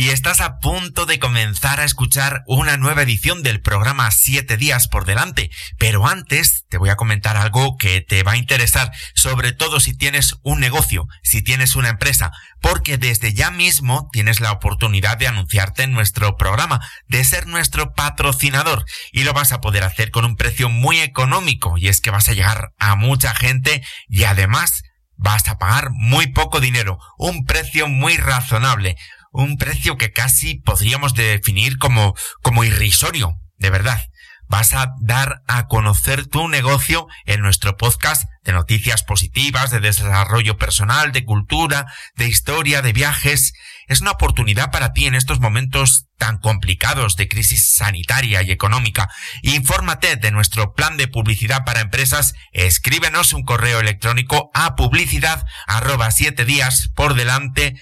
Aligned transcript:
y 0.00 0.08
estás 0.08 0.40
a 0.40 0.60
punto 0.60 1.04
de 1.04 1.18
comenzar 1.18 1.78
a 1.78 1.84
escuchar 1.84 2.42
una 2.46 2.78
nueva 2.78 3.02
edición 3.02 3.42
del 3.42 3.60
programa 3.60 4.10
7 4.10 4.56
días 4.56 4.88
por 4.88 5.04
delante. 5.04 5.50
Pero 5.76 6.06
antes 6.06 6.64
te 6.70 6.78
voy 6.78 6.88
a 6.88 6.96
comentar 6.96 7.36
algo 7.36 7.76
que 7.76 8.00
te 8.00 8.22
va 8.22 8.32
a 8.32 8.36
interesar, 8.38 8.90
sobre 9.14 9.52
todo 9.52 9.78
si 9.78 9.94
tienes 9.94 10.36
un 10.42 10.58
negocio, 10.58 11.06
si 11.22 11.42
tienes 11.42 11.76
una 11.76 11.90
empresa, 11.90 12.32
porque 12.62 12.96
desde 12.96 13.34
ya 13.34 13.50
mismo 13.50 14.08
tienes 14.10 14.40
la 14.40 14.52
oportunidad 14.52 15.18
de 15.18 15.28
anunciarte 15.28 15.82
en 15.82 15.92
nuestro 15.92 16.38
programa, 16.38 16.80
de 17.06 17.22
ser 17.22 17.46
nuestro 17.46 17.92
patrocinador 17.92 18.86
y 19.12 19.24
lo 19.24 19.34
vas 19.34 19.52
a 19.52 19.60
poder 19.60 19.84
hacer 19.84 20.10
con 20.10 20.24
un 20.24 20.36
precio 20.36 20.70
muy 20.70 21.00
económico 21.00 21.76
y 21.76 21.88
es 21.88 22.00
que 22.00 22.10
vas 22.10 22.30
a 22.30 22.32
llegar 22.32 22.72
a 22.78 22.96
mucha 22.96 23.34
gente 23.34 23.84
y 24.08 24.24
además 24.24 24.82
vas 25.16 25.46
a 25.48 25.58
pagar 25.58 25.90
muy 25.90 26.28
poco 26.28 26.58
dinero, 26.58 26.98
un 27.18 27.44
precio 27.44 27.86
muy 27.86 28.16
razonable 28.16 28.96
un 29.30 29.56
precio 29.56 29.96
que 29.96 30.12
casi 30.12 30.56
podríamos 30.56 31.14
definir 31.14 31.78
como, 31.78 32.14
como 32.42 32.64
irrisorio, 32.64 33.34
de 33.56 33.70
verdad. 33.70 34.00
Vas 34.48 34.74
a 34.74 34.94
dar 35.00 35.42
a 35.46 35.68
conocer 35.68 36.26
tu 36.26 36.48
negocio 36.48 37.06
en 37.24 37.40
nuestro 37.40 37.76
podcast 37.76 38.24
de 38.42 38.52
noticias 38.52 39.04
positivas, 39.04 39.70
de 39.70 39.78
desarrollo 39.78 40.58
personal, 40.58 41.12
de 41.12 41.24
cultura, 41.24 41.86
de 42.16 42.26
historia, 42.26 42.82
de 42.82 42.92
viajes. 42.92 43.52
Es 43.86 44.00
una 44.00 44.10
oportunidad 44.10 44.72
para 44.72 44.92
ti 44.92 45.06
en 45.06 45.14
estos 45.14 45.38
momentos 45.38 46.06
tan 46.18 46.38
complicados 46.38 47.14
de 47.14 47.28
crisis 47.28 47.74
sanitaria 47.76 48.42
y 48.42 48.50
económica. 48.50 49.08
Infórmate 49.42 50.16
de 50.16 50.32
nuestro 50.32 50.74
plan 50.74 50.96
de 50.96 51.06
publicidad 51.06 51.64
para 51.64 51.80
empresas. 51.80 52.34
Escríbenos 52.50 53.32
un 53.32 53.44
correo 53.44 53.78
electrónico 53.78 54.50
a 54.52 54.74
publicidad 54.74 55.44
arroba 55.68 56.10
siete 56.10 56.44
días 56.44 56.90
por 56.96 57.14
delante 57.14 57.80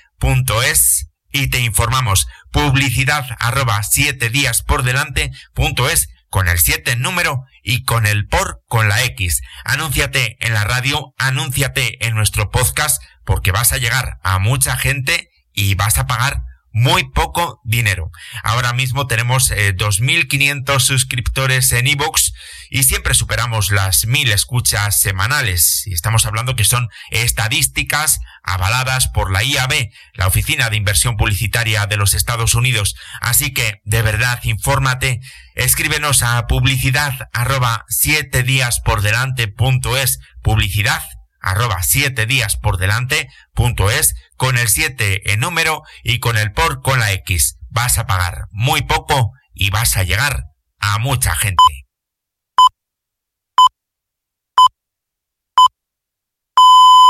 es 0.62 1.08
y 1.30 1.48
te 1.48 1.60
informamos 1.60 2.26
publicidad 2.50 3.26
arroba 3.38 3.82
siete 3.82 4.30
días 4.30 4.62
por 4.62 4.82
delante 4.82 5.30
punto 5.54 5.88
es 5.88 6.08
con 6.30 6.48
el 6.48 6.58
7 6.58 6.92
en 6.92 7.00
número 7.00 7.44
y 7.62 7.84
con 7.84 8.06
el 8.06 8.26
por 8.26 8.62
con 8.68 8.88
la 8.88 9.02
X. 9.04 9.42
Anúnciate 9.64 10.36
en 10.40 10.54
la 10.54 10.64
radio, 10.64 11.14
anúnciate 11.18 12.06
en 12.06 12.14
nuestro 12.14 12.50
podcast 12.50 13.02
porque 13.24 13.52
vas 13.52 13.72
a 13.72 13.78
llegar 13.78 14.18
a 14.22 14.38
mucha 14.38 14.76
gente 14.76 15.30
y 15.52 15.74
vas 15.74 15.98
a 15.98 16.06
pagar 16.06 16.42
muy 16.72 17.10
poco 17.10 17.60
dinero. 17.64 18.10
Ahora 18.42 18.72
mismo 18.72 19.06
tenemos 19.06 19.50
2.500 19.50 20.76
eh, 20.76 20.80
suscriptores 20.80 21.72
en 21.72 21.86
iVoox 21.86 22.32
y 22.70 22.82
siempre 22.84 23.14
superamos 23.14 23.70
las 23.70 24.06
1.000 24.06 24.32
escuchas 24.32 25.00
semanales. 25.00 25.86
Y 25.86 25.94
estamos 25.94 26.26
hablando 26.26 26.56
que 26.56 26.64
son 26.64 26.88
estadísticas 27.10 28.20
avaladas 28.42 29.08
por 29.08 29.32
la 29.32 29.42
IAB, 29.42 29.90
la 30.14 30.26
Oficina 30.26 30.70
de 30.70 30.76
Inversión 30.76 31.16
Publicitaria 31.16 31.86
de 31.86 31.96
los 31.96 32.14
Estados 32.14 32.54
Unidos. 32.54 32.96
Así 33.20 33.52
que, 33.52 33.80
de 33.84 34.02
verdad, 34.02 34.40
infórmate. 34.42 35.20
Escríbenos 35.54 36.22
a 36.22 36.46
publicidad 36.46 37.28
arroba 37.32 37.84
7 37.88 38.42
días 38.42 38.80
por 38.80 39.02
delante 39.02 39.48
punto 39.48 39.96
es 39.96 40.20
publicidad 40.42 41.02
arroba 41.40 41.82
7 41.82 42.26
días 42.26 42.56
por 42.56 42.78
delante 42.78 43.28
punto 43.54 43.90
es 43.90 44.14
con 44.36 44.56
el 44.58 44.68
7 44.68 45.32
en 45.32 45.40
número 45.40 45.82
y 46.02 46.20
con 46.20 46.36
el 46.36 46.52
por 46.52 46.82
con 46.82 47.00
la 47.00 47.12
X. 47.12 47.56
Vas 47.70 47.98
a 47.98 48.06
pagar 48.06 48.46
muy 48.50 48.82
poco 48.82 49.32
y 49.52 49.70
vas 49.70 49.96
a 49.96 50.02
llegar 50.02 50.44
a 50.78 50.98
mucha 50.98 51.34
gente. 51.34 51.62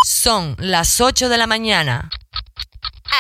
Son 0.04 0.56
las 0.58 1.00
8 1.00 1.28
de 1.28 1.38
la 1.38 1.46
mañana. 1.46 2.08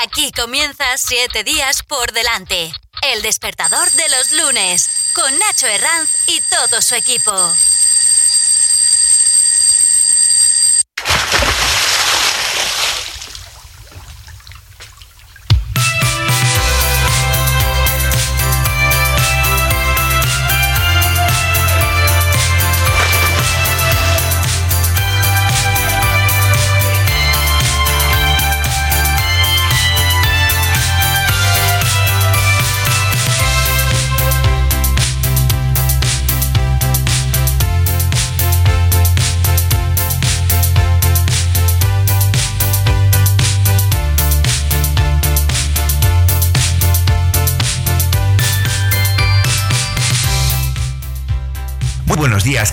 Aquí 0.02 0.32
comienza 0.32 0.84
7 0.96 1.44
días 1.44 1.82
por 1.82 2.12
delante. 2.12 2.72
El 3.02 3.22
despertador 3.22 3.90
de 3.92 4.08
los 4.08 4.32
lunes. 4.32 4.88
Con 5.14 5.38
Nacho 5.38 5.66
Herranz 5.66 6.10
y 6.26 6.40
todo 6.50 6.80
su 6.82 6.94
equipo. 6.94 7.32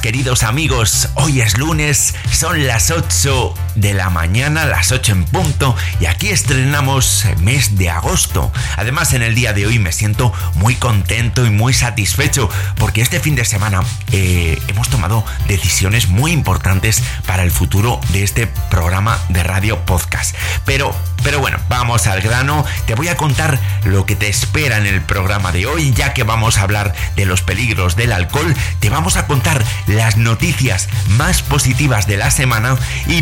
Queridos 0.06 0.44
amigos, 0.44 1.10
hoy 1.16 1.42
es 1.42 1.58
lunes, 1.58 2.14
son 2.32 2.68
las 2.68 2.92
8 2.92 3.65
de 3.76 3.94
la 3.94 4.10
mañana, 4.10 4.66
las 4.66 4.92
8 4.92 5.12
en 5.12 5.26
punto, 5.26 5.76
y 6.00 6.06
aquí 6.06 6.30
estrenamos 6.30 7.26
el 7.26 7.38
mes 7.38 7.78
de 7.78 7.90
agosto. 7.90 8.52
Además 8.78 9.14
en 9.14 9.22
el 9.22 9.36
día 9.36 9.54
de 9.54 9.66
hoy 9.66 9.80
me 9.80 9.92
siento 9.92 10.34
muy 10.56 10.76
contento 10.76 11.46
y 11.46 11.50
muy 11.50 11.74
satisfecho 11.74 12.50
porque 12.78 13.02
este 13.02 13.20
fin 13.20 13.36
de 13.36 13.46
semana 13.46 13.82
eh, 14.12 14.60
hemos 14.68 14.90
tomado 14.90 15.26
decisiones 15.48 16.10
muy 16.10 16.32
importantes 16.32 17.04
para 17.26 17.44
el 17.44 17.52
futuro 17.52 18.00
de 18.12 18.24
este 18.24 18.48
programa 18.70 19.20
de 19.30 19.44
radio 19.44 19.86
podcast. 19.86 20.36
Pero 20.66 20.96
pero 21.26 21.40
bueno, 21.40 21.58
vamos 21.70 22.06
al 22.06 22.22
grano. 22.22 22.64
Te 22.86 22.94
voy 22.94 23.08
a 23.08 23.18
contar 23.18 23.58
lo 23.84 24.06
que 24.06 24.16
te 24.16 24.28
espera 24.28 24.78
en 24.78 24.86
el 24.86 25.02
programa 25.02 25.52
de 25.52 25.66
hoy, 25.66 25.92
ya 25.92 26.14
que 26.14 26.22
vamos 26.22 26.60
a 26.60 26.62
hablar 26.62 26.94
de 27.16 27.26
los 27.26 27.42
peligros 27.42 27.96
del 27.96 28.12
alcohol. 28.12 28.54
Te 28.80 28.92
vamos 28.92 29.18
a 29.18 29.26
contar 29.26 29.66
las 29.88 30.18
noticias 30.18 30.88
más 31.08 31.42
positivas 31.42 32.06
de 32.06 32.18
la 32.18 32.30
semana 32.30 32.78
y 33.08 33.22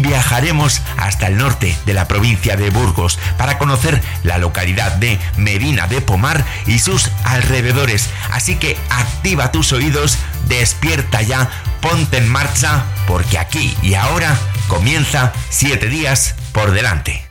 hasta 0.97 1.27
el 1.27 1.37
norte 1.37 1.75
de 1.85 1.93
la 1.93 2.07
provincia 2.07 2.57
de 2.57 2.69
Burgos 2.69 3.17
para 3.37 3.57
conocer 3.57 4.01
la 4.23 4.37
localidad 4.37 4.91
de 4.93 5.17
Medina 5.37 5.87
de 5.87 6.01
Pomar 6.01 6.43
y 6.67 6.79
sus 6.79 7.09
alrededores. 7.23 8.09
Así 8.29 8.55
que 8.55 8.77
activa 8.89 9.53
tus 9.53 9.71
oídos, 9.71 10.17
despierta 10.47 11.21
ya, 11.21 11.49
ponte 11.81 12.17
en 12.17 12.27
marcha, 12.27 12.83
porque 13.07 13.39
aquí 13.39 13.75
y 13.81 13.93
ahora 13.93 14.37
comienza 14.67 15.31
7 15.49 15.87
días 15.87 16.35
por 16.51 16.71
delante. 16.71 17.25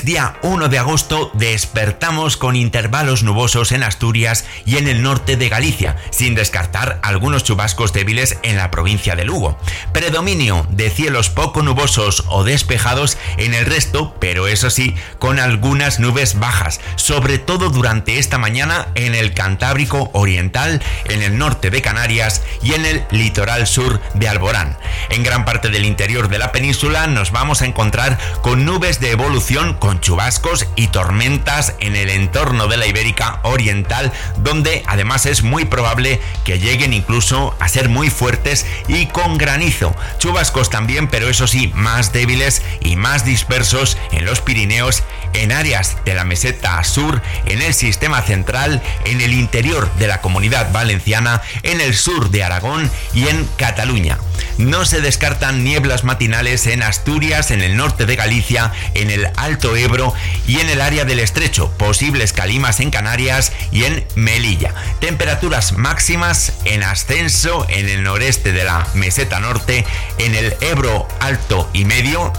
Día 0.00 0.38
1 0.40 0.70
de 0.70 0.78
agosto, 0.78 1.30
despertamos 1.34 2.38
con 2.38 2.56
intervalos 2.56 3.22
nubosos 3.22 3.72
en 3.72 3.82
Asturias 3.82 4.46
y 4.64 4.78
en 4.78 4.88
el 4.88 5.02
norte 5.02 5.36
de 5.36 5.50
Galicia, 5.50 5.96
sin 6.10 6.34
descartar 6.34 6.98
algunos 7.02 7.44
chubascos 7.44 7.92
débiles 7.92 8.38
en 8.42 8.56
la 8.56 8.70
provincia 8.70 9.16
de 9.16 9.26
Lugo. 9.26 9.58
Predominio 9.92 10.66
de 10.70 10.88
cielos 10.88 11.28
poco 11.28 11.62
nubosos 11.62 12.24
o 12.30 12.42
despejados 12.42 13.18
en 13.36 13.52
el 13.52 13.66
resto, 13.66 14.16
pero 14.18 14.48
eso 14.48 14.70
sí, 14.70 14.94
con 15.18 15.38
algunas 15.38 16.00
nubes 16.00 16.38
bajas, 16.38 16.80
sobre 16.96 17.38
todo 17.38 17.68
durante 17.68 18.18
esta 18.18 18.38
mañana 18.38 18.88
en 18.94 19.14
el 19.14 19.34
Cantábrico 19.34 20.10
Oriental, 20.14 20.82
en 21.04 21.20
el 21.22 21.36
norte 21.36 21.68
de 21.68 21.82
Canarias 21.82 22.42
y 22.62 22.72
en 22.72 22.86
el 22.86 23.04
litoral 23.10 23.66
sur 23.66 24.00
de 24.14 24.28
Alborán. 24.28 24.78
En 25.10 25.22
gran 25.22 25.44
parte 25.44 25.68
del 25.68 25.84
interior 25.84 26.28
de 26.28 26.38
la 26.38 26.50
península 26.50 27.06
nos 27.06 27.30
vamos 27.30 27.60
a 27.60 27.66
encontrar 27.66 28.18
con 28.40 28.64
nubes 28.64 28.98
de 28.98 29.10
evolución 29.10 29.76
con 29.82 30.00
chubascos 30.00 30.68
y 30.76 30.86
tormentas 30.86 31.74
en 31.80 31.96
el 31.96 32.08
entorno 32.08 32.68
de 32.68 32.76
la 32.76 32.86
Ibérica 32.86 33.40
Oriental, 33.42 34.12
donde 34.36 34.84
además 34.86 35.26
es 35.26 35.42
muy 35.42 35.64
probable 35.64 36.20
que 36.44 36.60
lleguen 36.60 36.92
incluso 36.92 37.56
a 37.58 37.66
ser 37.66 37.88
muy 37.88 38.08
fuertes 38.08 38.64
y 38.86 39.06
con 39.06 39.38
granizo. 39.38 39.92
Chubascos 40.18 40.70
también, 40.70 41.08
pero 41.08 41.28
eso 41.28 41.48
sí, 41.48 41.72
más 41.74 42.12
débiles 42.12 42.62
y 42.78 42.94
más 42.94 43.24
dispersos 43.24 43.98
en 44.12 44.24
los 44.24 44.40
Pirineos, 44.40 45.02
en 45.32 45.50
áreas 45.50 45.96
de 46.04 46.14
la 46.14 46.22
meseta 46.22 46.84
sur, 46.84 47.20
en 47.46 47.60
el 47.60 47.74
sistema 47.74 48.22
central, 48.22 48.80
en 49.04 49.20
el 49.20 49.32
interior 49.32 49.92
de 49.94 50.06
la 50.06 50.20
comunidad 50.20 50.70
valenciana, 50.70 51.42
en 51.64 51.80
el 51.80 51.96
sur 51.96 52.30
de 52.30 52.44
Aragón 52.44 52.88
y 53.14 53.26
en 53.26 53.48
Cataluña. 53.56 54.18
No 54.58 54.84
se 54.84 55.00
descartan 55.00 55.64
nieblas 55.64 56.04
matinales 56.04 56.68
en 56.68 56.84
Asturias, 56.84 57.50
en 57.50 57.62
el 57.62 57.76
norte 57.76 58.06
de 58.06 58.14
Galicia, 58.14 58.70
en 58.94 59.10
el 59.10 59.26
Alto 59.36 59.71
Ebro 59.76 60.14
y 60.46 60.60
en 60.60 60.68
el 60.68 60.80
área 60.80 61.04
del 61.04 61.20
Estrecho, 61.20 61.70
posibles 61.78 62.32
calimas 62.32 62.80
en 62.80 62.90
Canarias 62.90 63.52
y 63.70 63.84
en 63.84 64.04
Melilla. 64.14 64.74
Temperaturas 65.00 65.72
máximas 65.72 66.52
en 66.64 66.82
ascenso 66.82 67.66
en 67.68 67.88
el 67.88 68.02
noreste 68.02 68.52
de 68.52 68.64
la 68.64 68.86
meseta 68.94 69.40
norte, 69.40 69.84
en 70.18 70.34
el 70.34 70.56
Ebro 70.60 71.08
alto 71.20 71.68
y 71.72 71.84
medio 71.84 72.32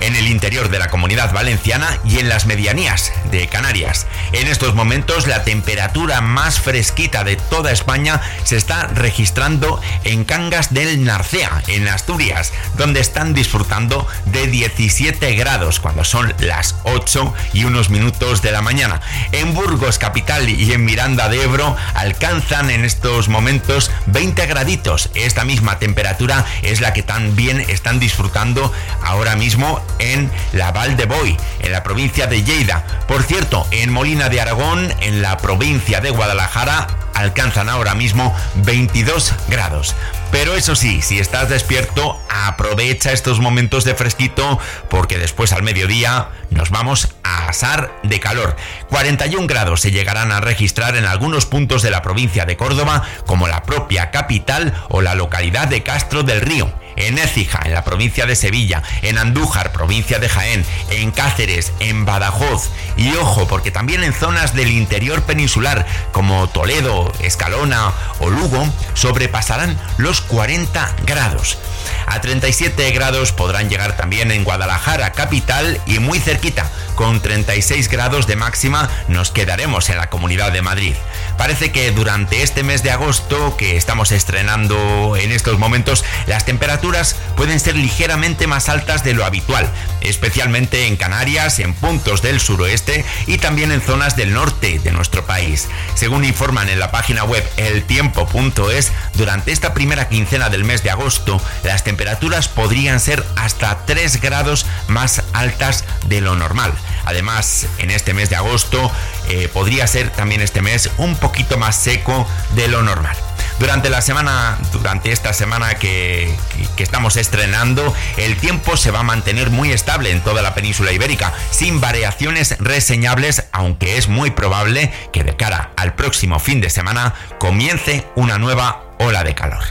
en 0.00 0.16
el 0.16 0.28
interior 0.28 0.68
de 0.68 0.78
la 0.78 0.88
comunidad 0.88 1.32
valenciana 1.32 1.98
y 2.04 2.18
en 2.18 2.28
las 2.28 2.46
medianías 2.46 3.12
de 3.30 3.48
Canarias. 3.48 4.06
En 4.32 4.48
estos 4.48 4.74
momentos 4.74 5.26
la 5.26 5.44
temperatura 5.44 6.20
más 6.20 6.60
fresquita 6.60 7.24
de 7.24 7.36
toda 7.36 7.72
España 7.72 8.20
se 8.44 8.56
está 8.56 8.88
registrando 8.88 9.80
en 10.04 10.24
Cangas 10.24 10.72
del 10.72 11.04
Narcea, 11.04 11.62
en 11.68 11.88
Asturias, 11.88 12.52
donde 12.76 13.00
están 13.00 13.34
disfrutando 13.34 14.06
de 14.26 14.46
17 14.46 15.34
grados 15.34 15.80
cuando 15.80 16.04
son 16.04 16.34
las 16.40 16.65
8 16.84 17.34
y 17.52 17.64
unos 17.64 17.90
minutos 17.90 18.42
de 18.42 18.52
la 18.52 18.62
mañana. 18.62 19.00
En 19.32 19.54
Burgos 19.54 19.98
capital 19.98 20.48
y 20.48 20.72
en 20.72 20.84
Miranda 20.84 21.28
de 21.28 21.42
Ebro 21.42 21.76
alcanzan 21.94 22.70
en 22.70 22.84
estos 22.84 23.28
momentos 23.28 23.90
20 24.06 24.46
graditos. 24.46 25.10
Esta 25.14 25.44
misma 25.44 25.78
temperatura 25.78 26.44
es 26.62 26.80
la 26.80 26.92
que 26.92 27.02
también 27.02 27.60
están 27.60 28.00
disfrutando 28.00 28.72
ahora 29.02 29.36
mismo 29.36 29.80
en 29.98 30.30
la 30.52 30.72
Val 30.72 30.96
de 30.96 31.06
Boy, 31.06 31.36
en 31.60 31.72
la 31.72 31.82
provincia 31.82 32.26
de 32.26 32.42
Lleida. 32.42 32.84
Por 33.08 33.22
cierto, 33.22 33.66
en 33.70 33.92
Molina 33.92 34.28
de 34.28 34.40
Aragón, 34.40 34.92
en 35.00 35.22
la 35.22 35.36
provincia 35.38 36.00
de 36.00 36.10
Guadalajara, 36.10 36.86
alcanzan 37.14 37.68
ahora 37.68 37.94
mismo 37.94 38.34
22 38.56 39.32
grados. 39.48 39.94
Pero 40.30 40.54
eso 40.54 40.76
sí, 40.76 41.02
si 41.02 41.18
estás 41.18 41.48
despierto, 41.48 42.20
aprovecha 42.28 43.12
estos 43.12 43.40
momentos 43.40 43.84
de 43.84 43.94
fresquito 43.94 44.58
porque 44.90 45.18
después 45.18 45.52
al 45.52 45.62
mediodía 45.62 46.28
nos 46.50 46.70
vamos 46.70 47.14
a 47.22 47.48
asar 47.48 47.92
de 48.02 48.20
calor. 48.20 48.56
41 48.90 49.46
grados 49.46 49.80
se 49.80 49.90
llegarán 49.90 50.32
a 50.32 50.40
registrar 50.40 50.96
en 50.96 51.04
algunos 51.04 51.46
puntos 51.46 51.82
de 51.82 51.90
la 51.90 52.02
provincia 52.02 52.44
de 52.44 52.56
Córdoba, 52.56 53.02
como 53.26 53.48
la 53.48 53.62
propia 53.62 54.10
capital 54.10 54.74
o 54.88 55.00
la 55.00 55.14
localidad 55.14 55.68
de 55.68 55.82
Castro 55.82 56.22
del 56.22 56.40
Río 56.40 56.72
en 56.96 57.18
Écija, 57.18 57.60
en 57.64 57.74
la 57.74 57.84
provincia 57.84 58.26
de 58.26 58.36
Sevilla, 58.36 58.82
en 59.02 59.18
Andújar, 59.18 59.72
provincia 59.72 60.18
de 60.18 60.28
Jaén, 60.28 60.64
en 60.90 61.10
Cáceres, 61.10 61.72
en 61.80 62.04
Badajoz 62.04 62.70
y 62.96 63.14
ojo, 63.16 63.46
porque 63.46 63.70
también 63.70 64.02
en 64.02 64.12
zonas 64.12 64.54
del 64.54 64.70
interior 64.70 65.22
peninsular 65.22 65.86
como 66.12 66.48
Toledo, 66.48 67.12
Escalona 67.20 67.92
o 68.18 68.30
Lugo 68.30 68.66
sobrepasarán 68.94 69.78
los 69.98 70.20
40 70.20 70.96
grados. 71.06 71.58
A 72.06 72.20
37 72.20 72.90
grados 72.92 73.32
podrán 73.32 73.68
llegar 73.68 73.96
también 73.96 74.30
en 74.30 74.44
Guadalajara, 74.44 75.12
capital 75.12 75.80
y 75.86 75.98
muy 75.98 76.18
cerquita. 76.20 76.70
Con 76.94 77.20
36 77.20 77.88
grados 77.88 78.26
de 78.26 78.36
máxima 78.36 78.88
nos 79.08 79.30
quedaremos 79.30 79.90
en 79.90 79.98
la 79.98 80.08
Comunidad 80.08 80.52
de 80.52 80.62
Madrid. 80.62 80.94
Parece 81.38 81.70
que 81.70 81.90
durante 81.92 82.42
este 82.42 82.62
mes 82.62 82.82
de 82.82 82.90
agosto 82.90 83.56
que 83.56 83.76
estamos 83.76 84.10
estrenando 84.12 85.16
en 85.16 85.32
estos 85.32 85.58
momentos, 85.58 86.04
las 86.26 86.44
temperaturas 86.44 87.16
pueden 87.36 87.60
ser 87.60 87.76
ligeramente 87.76 88.46
más 88.46 88.68
altas 88.68 89.04
de 89.04 89.14
lo 89.14 89.24
habitual, 89.24 89.70
especialmente 90.00 90.86
en 90.86 90.96
Canarias, 90.96 91.58
en 91.58 91.74
puntos 91.74 92.22
del 92.22 92.40
suroeste 92.40 93.04
y 93.26 93.38
también 93.38 93.72
en 93.72 93.80
zonas 93.80 94.16
del 94.16 94.32
norte 94.32 94.78
de 94.78 94.92
nuestro 94.92 95.26
país. 95.26 95.68
Según 95.94 96.24
informan 96.24 96.68
en 96.68 96.78
la 96.78 96.90
página 96.90 97.24
web 97.24 97.46
eltiempo.es, 97.56 98.92
durante 99.14 99.52
esta 99.52 99.74
primera 99.74 100.08
quincena 100.08 100.48
del 100.48 100.64
mes 100.64 100.82
de 100.82 100.90
agosto, 100.90 101.40
las 101.64 101.84
temperaturas 101.84 102.48
podrían 102.48 103.00
ser 103.00 103.24
hasta 103.36 103.84
3 103.86 104.20
grados 104.20 104.66
más 104.88 105.22
altas 105.32 105.84
de 106.06 106.20
lo 106.20 106.34
normal. 106.34 106.72
Además, 107.06 107.66
en 107.78 107.90
este 107.90 108.12
mes 108.12 108.28
de 108.28 108.36
agosto 108.36 108.92
eh, 109.28 109.48
podría 109.52 109.86
ser 109.86 110.10
también 110.10 110.42
este 110.42 110.60
mes 110.60 110.90
un 110.98 111.16
poquito 111.16 111.56
más 111.56 111.76
seco 111.76 112.26
de 112.54 112.68
lo 112.68 112.82
normal. 112.82 113.16
Durante 113.58 113.88
la 113.88 114.02
semana, 114.02 114.58
durante 114.72 115.12
esta 115.12 115.32
semana 115.32 115.76
que, 115.76 116.34
que, 116.76 116.82
estamos 116.82 117.16
estrenando, 117.16 117.94
el 118.18 118.36
tiempo 118.36 118.76
se 118.76 118.90
va 118.90 119.00
a 119.00 119.02
mantener 119.02 119.48
muy 119.48 119.72
estable 119.72 120.10
en 120.10 120.20
toda 120.20 120.42
la 120.42 120.54
península 120.54 120.92
ibérica, 120.92 121.32
sin 121.50 121.80
variaciones 121.80 122.56
reseñables, 122.58 123.44
aunque 123.52 123.96
es 123.96 124.08
muy 124.08 124.30
probable 124.30 124.92
que 125.10 125.24
de 125.24 125.36
cara 125.36 125.70
al 125.76 125.94
próximo 125.94 126.38
fin 126.38 126.60
de 126.60 126.68
semana 126.68 127.14
comience 127.38 128.06
una 128.14 128.36
nueva 128.36 128.82
ola 128.98 129.24
de 129.24 129.34
calor. 129.34 129.64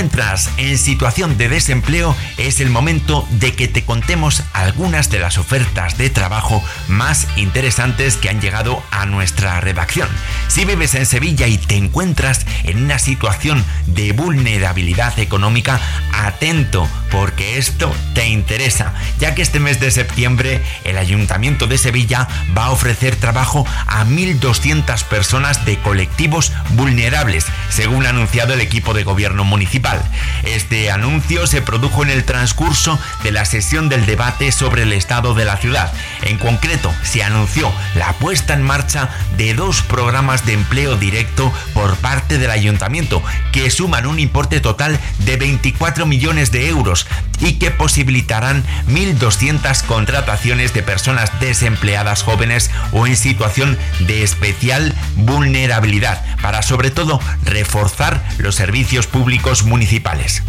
Encuentras 0.00 0.48
en 0.56 0.78
situación 0.78 1.36
de 1.36 1.50
desempleo, 1.50 2.16
es 2.38 2.60
el 2.60 2.70
momento 2.70 3.28
de 3.32 3.54
que 3.54 3.68
te 3.68 3.84
contemos 3.84 4.42
algunas 4.54 5.10
de 5.10 5.18
las 5.18 5.36
ofertas 5.36 5.98
de 5.98 6.08
trabajo 6.08 6.64
más 6.88 7.26
interesantes 7.36 8.16
que 8.16 8.30
han 8.30 8.40
llegado 8.40 8.82
a 8.92 9.04
nuestra 9.04 9.60
redacción. 9.60 10.08
Si 10.48 10.64
vives 10.64 10.94
en 10.94 11.04
Sevilla 11.04 11.48
y 11.48 11.58
te 11.58 11.76
encuentras 11.76 12.46
en 12.64 12.82
una 12.82 12.98
situación 12.98 13.62
de 13.88 14.12
vulnerabilidad 14.12 15.18
económica, 15.18 15.78
atento 16.14 16.88
porque 17.10 17.58
esto 17.58 17.94
te 18.14 18.28
interesa, 18.28 18.94
ya 19.18 19.34
que 19.34 19.42
este 19.42 19.60
mes 19.60 19.80
de 19.80 19.90
septiembre 19.90 20.62
el 20.84 20.98
Ayuntamiento 20.98 21.66
de 21.66 21.78
Sevilla 21.78 22.28
va 22.56 22.66
a 22.66 22.70
ofrecer 22.70 23.16
trabajo 23.16 23.66
a 23.86 24.04
1.200 24.04 25.04
personas 25.04 25.64
de 25.64 25.78
colectivos 25.78 26.52
vulnerables, 26.70 27.46
según 27.68 28.06
ha 28.06 28.10
anunciado 28.10 28.54
el 28.54 28.60
equipo 28.60 28.94
de 28.94 29.04
gobierno 29.04 29.44
municipal. 29.44 30.02
Este 30.44 30.90
anuncio 30.90 31.46
se 31.46 31.62
produjo 31.62 32.02
en 32.02 32.10
el 32.10 32.24
transcurso 32.24 32.98
de 33.22 33.32
la 33.32 33.44
sesión 33.44 33.88
del 33.88 34.06
debate 34.06 34.52
sobre 34.52 34.82
el 34.82 34.92
estado 34.92 35.34
de 35.34 35.44
la 35.44 35.56
ciudad. 35.56 35.92
En 36.22 36.38
concreto, 36.38 36.92
se 37.02 37.22
anunció 37.22 37.72
la 37.94 38.12
puesta 38.14 38.54
en 38.54 38.62
marcha 38.62 39.10
de 39.36 39.54
dos 39.54 39.82
programas 39.82 40.46
de 40.46 40.54
empleo 40.54 40.96
directo 40.96 41.52
por 41.74 41.96
parte 41.96 42.38
del 42.38 42.50
ayuntamiento, 42.50 43.22
que 43.52 43.70
suman 43.70 44.06
un 44.06 44.18
importe 44.18 44.60
total 44.60 44.98
de 45.18 45.36
24 45.36 46.06
millones 46.06 46.52
de 46.52 46.68
euros 46.68 46.99
y 47.40 47.54
que 47.54 47.70
posibilitarán 47.70 48.64
1.200 48.88 49.84
contrataciones 49.84 50.74
de 50.74 50.82
personas 50.82 51.30
desempleadas 51.40 52.22
jóvenes 52.22 52.70
o 52.92 53.06
en 53.06 53.16
situación 53.16 53.78
de 54.00 54.22
especial 54.22 54.94
vulnerabilidad, 55.16 56.22
para 56.42 56.62
sobre 56.62 56.90
todo 56.90 57.20
reforzar 57.44 58.22
los 58.38 58.54
servicios 58.54 59.06
públicos 59.06 59.64
municipales. 59.64 60.42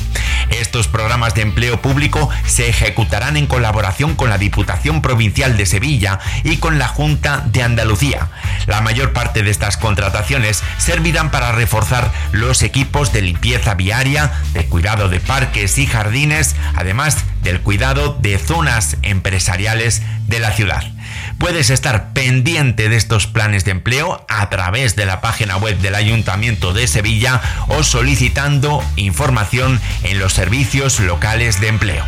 Estos 0.49 0.87
programas 0.87 1.33
de 1.33 1.43
empleo 1.43 1.81
público 1.81 2.29
se 2.45 2.69
ejecutarán 2.69 3.37
en 3.37 3.47
colaboración 3.47 4.15
con 4.15 4.29
la 4.29 4.37
Diputación 4.37 5.01
Provincial 5.01 5.55
de 5.55 5.65
Sevilla 5.65 6.19
y 6.43 6.57
con 6.57 6.77
la 6.77 6.87
Junta 6.87 7.43
de 7.47 7.63
Andalucía. 7.63 8.29
La 8.67 8.81
mayor 8.81 9.13
parte 9.13 9.43
de 9.43 9.51
estas 9.51 9.77
contrataciones 9.77 10.61
servirán 10.77 11.31
para 11.31 11.51
reforzar 11.51 12.11
los 12.31 12.63
equipos 12.63 13.13
de 13.13 13.21
limpieza 13.21 13.75
viaria, 13.75 14.31
de 14.53 14.65
cuidado 14.65 15.09
de 15.09 15.19
parques 15.19 15.77
y 15.77 15.87
jardines, 15.87 16.40
además 16.75 17.17
del 17.43 17.61
cuidado 17.61 18.17
de 18.21 18.37
zonas 18.37 18.97
empresariales 19.03 20.01
de 20.27 20.39
la 20.39 20.51
ciudad. 20.51 20.83
Puedes 21.37 21.69
estar 21.69 22.13
pendiente 22.13 22.89
de 22.89 22.95
estos 22.95 23.27
planes 23.27 23.65
de 23.65 23.71
empleo 23.71 24.25
a 24.29 24.49
través 24.49 24.95
de 24.95 25.05
la 25.05 25.21
página 25.21 25.57
web 25.57 25.77
del 25.79 25.95
Ayuntamiento 25.95 26.73
de 26.73 26.87
Sevilla 26.87 27.41
o 27.67 27.83
solicitando 27.83 28.83
información 28.95 29.79
en 30.03 30.19
los 30.19 30.33
servicios 30.33 30.99
locales 30.99 31.59
de 31.59 31.67
empleo. 31.67 32.05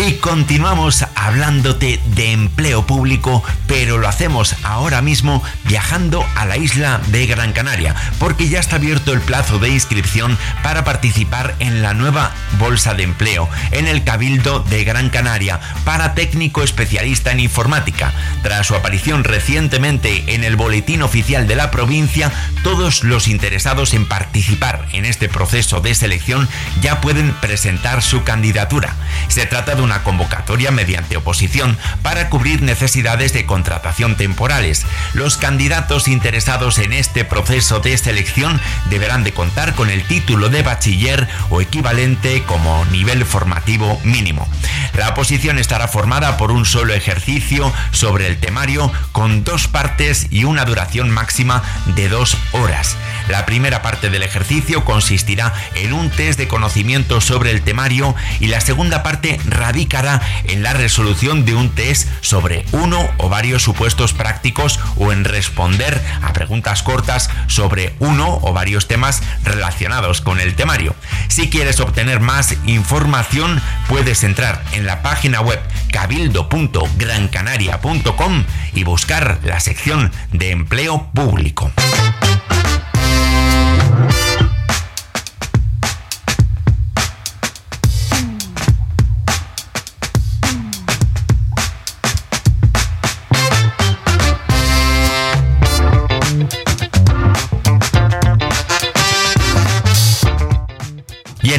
Y 0.00 0.12
continuamos 0.14 1.04
hablándote 1.18 2.00
de 2.06 2.32
empleo 2.32 2.86
público, 2.86 3.42
pero 3.66 3.98
lo 3.98 4.08
hacemos 4.08 4.56
ahora 4.62 5.02
mismo 5.02 5.42
viajando 5.64 6.24
a 6.36 6.46
la 6.46 6.56
isla 6.56 7.00
de 7.08 7.26
Gran 7.26 7.52
Canaria, 7.52 7.94
porque 8.18 8.48
ya 8.48 8.60
está 8.60 8.76
abierto 8.76 9.12
el 9.12 9.20
plazo 9.20 9.58
de 9.58 9.68
inscripción 9.68 10.38
para 10.62 10.84
participar 10.84 11.56
en 11.58 11.82
la 11.82 11.92
nueva 11.92 12.32
bolsa 12.58 12.94
de 12.94 13.02
empleo 13.02 13.48
en 13.72 13.88
el 13.88 14.04
Cabildo 14.04 14.60
de 14.60 14.84
Gran 14.84 15.10
Canaria 15.10 15.60
para 15.84 16.14
técnico 16.14 16.62
especialista 16.62 17.32
en 17.32 17.40
informática. 17.40 18.12
Tras 18.42 18.66
su 18.66 18.74
aparición 18.74 19.24
recientemente 19.24 20.34
en 20.34 20.44
el 20.44 20.56
boletín 20.56 21.02
oficial 21.02 21.46
de 21.46 21.56
la 21.56 21.70
provincia, 21.70 22.32
todos 22.62 23.02
los 23.02 23.28
interesados 23.28 23.92
en 23.94 24.06
participar 24.06 24.86
en 24.92 25.04
este 25.04 25.28
proceso 25.28 25.80
de 25.80 25.94
selección 25.94 26.48
ya 26.80 27.00
pueden 27.00 27.32
presentar 27.34 28.02
su 28.02 28.22
candidatura. 28.22 28.94
Se 29.28 29.46
trata 29.46 29.74
de 29.74 29.82
una 29.82 30.02
convocatoria 30.04 30.70
mediante 30.70 31.07
oposición 31.16 31.76
para 32.02 32.28
cubrir 32.28 32.62
necesidades 32.62 33.32
de 33.32 33.46
contratación 33.46 34.16
temporales. 34.16 34.84
Los 35.14 35.36
candidatos 35.36 36.08
interesados 36.08 36.78
en 36.78 36.92
este 36.92 37.24
proceso 37.24 37.80
de 37.80 37.96
selección 37.96 38.60
deberán 38.90 39.24
de 39.24 39.32
contar 39.32 39.74
con 39.74 39.90
el 39.90 40.04
título 40.04 40.48
de 40.48 40.62
bachiller 40.62 41.28
o 41.50 41.60
equivalente 41.60 42.42
como 42.44 42.84
nivel 42.86 43.24
formativo 43.24 44.00
mínimo. 44.04 44.48
La 44.94 45.10
oposición 45.10 45.58
estará 45.58 45.88
formada 45.88 46.36
por 46.36 46.50
un 46.50 46.64
solo 46.64 46.94
ejercicio 46.94 47.72
sobre 47.92 48.26
el 48.26 48.38
temario 48.38 48.92
con 49.12 49.44
dos 49.44 49.68
partes 49.68 50.26
y 50.30 50.44
una 50.44 50.64
duración 50.64 51.10
máxima 51.10 51.62
de 51.94 52.08
dos 52.08 52.36
horas. 52.52 52.96
La 53.28 53.44
primera 53.44 53.82
parte 53.82 54.10
del 54.10 54.22
ejercicio 54.22 54.84
consistirá 54.84 55.52
en 55.74 55.92
un 55.92 56.10
test 56.10 56.38
de 56.38 56.48
conocimiento 56.48 57.20
sobre 57.20 57.50
el 57.50 57.62
temario 57.62 58.14
y 58.40 58.48
la 58.48 58.60
segunda 58.60 59.02
parte 59.02 59.38
radicará 59.46 60.20
en 60.44 60.62
la 60.62 60.72
resolución 60.72 60.97
de 60.98 61.54
un 61.54 61.70
test 61.70 62.08
sobre 62.22 62.66
uno 62.72 62.98
o 63.18 63.28
varios 63.28 63.62
supuestos 63.62 64.12
prácticos 64.12 64.80
o 64.96 65.12
en 65.12 65.24
responder 65.24 66.02
a 66.22 66.32
preguntas 66.32 66.82
cortas 66.82 67.30
sobre 67.46 67.94
uno 68.00 68.40
o 68.42 68.52
varios 68.52 68.88
temas 68.88 69.22
relacionados 69.44 70.20
con 70.20 70.40
el 70.40 70.56
temario. 70.56 70.96
Si 71.28 71.50
quieres 71.50 71.78
obtener 71.78 72.18
más 72.18 72.56
información, 72.66 73.62
puedes 73.88 74.24
entrar 74.24 74.64
en 74.72 74.86
la 74.86 75.02
página 75.02 75.40
web 75.40 75.60
cabildo.grancanaria.com 75.92 78.44
y 78.74 78.82
buscar 78.82 79.38
la 79.44 79.60
sección 79.60 80.10
de 80.32 80.50
empleo 80.50 81.12
público. 81.14 81.70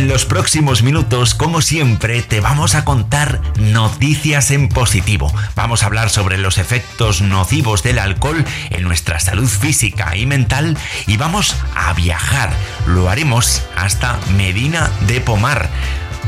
Los 0.10 0.26
próximos 0.26 0.82
minutos, 0.82 1.36
como 1.36 1.62
siempre, 1.62 2.24
te 2.24 2.42
vamos 2.42 2.74
a 2.74 2.84
contar 2.84 3.40
noticias 3.60 4.50
en 4.50 4.68
positivo. 4.68 5.32
Vamos 5.56 5.84
a 5.84 5.86
hablar 5.86 6.10
sobre 6.10 6.40
los 6.40 6.58
efectos 6.58 7.22
nocivos 7.22 7.84
del 7.84 8.00
alcohol 8.00 8.44
en 8.72 8.84
nuestra 8.84 9.20
salud 9.20 9.48
física 9.48 10.16
y 10.16 10.26
mental 10.26 10.76
y 11.06 11.18
vamos 11.18 11.56
a 11.76 11.94
viajar. 11.94 12.52
Lo 12.88 13.08
haremos 13.08 13.62
hasta 13.76 14.20
Medina 14.36 14.90
de 15.02 15.22
Pomar 15.22 15.70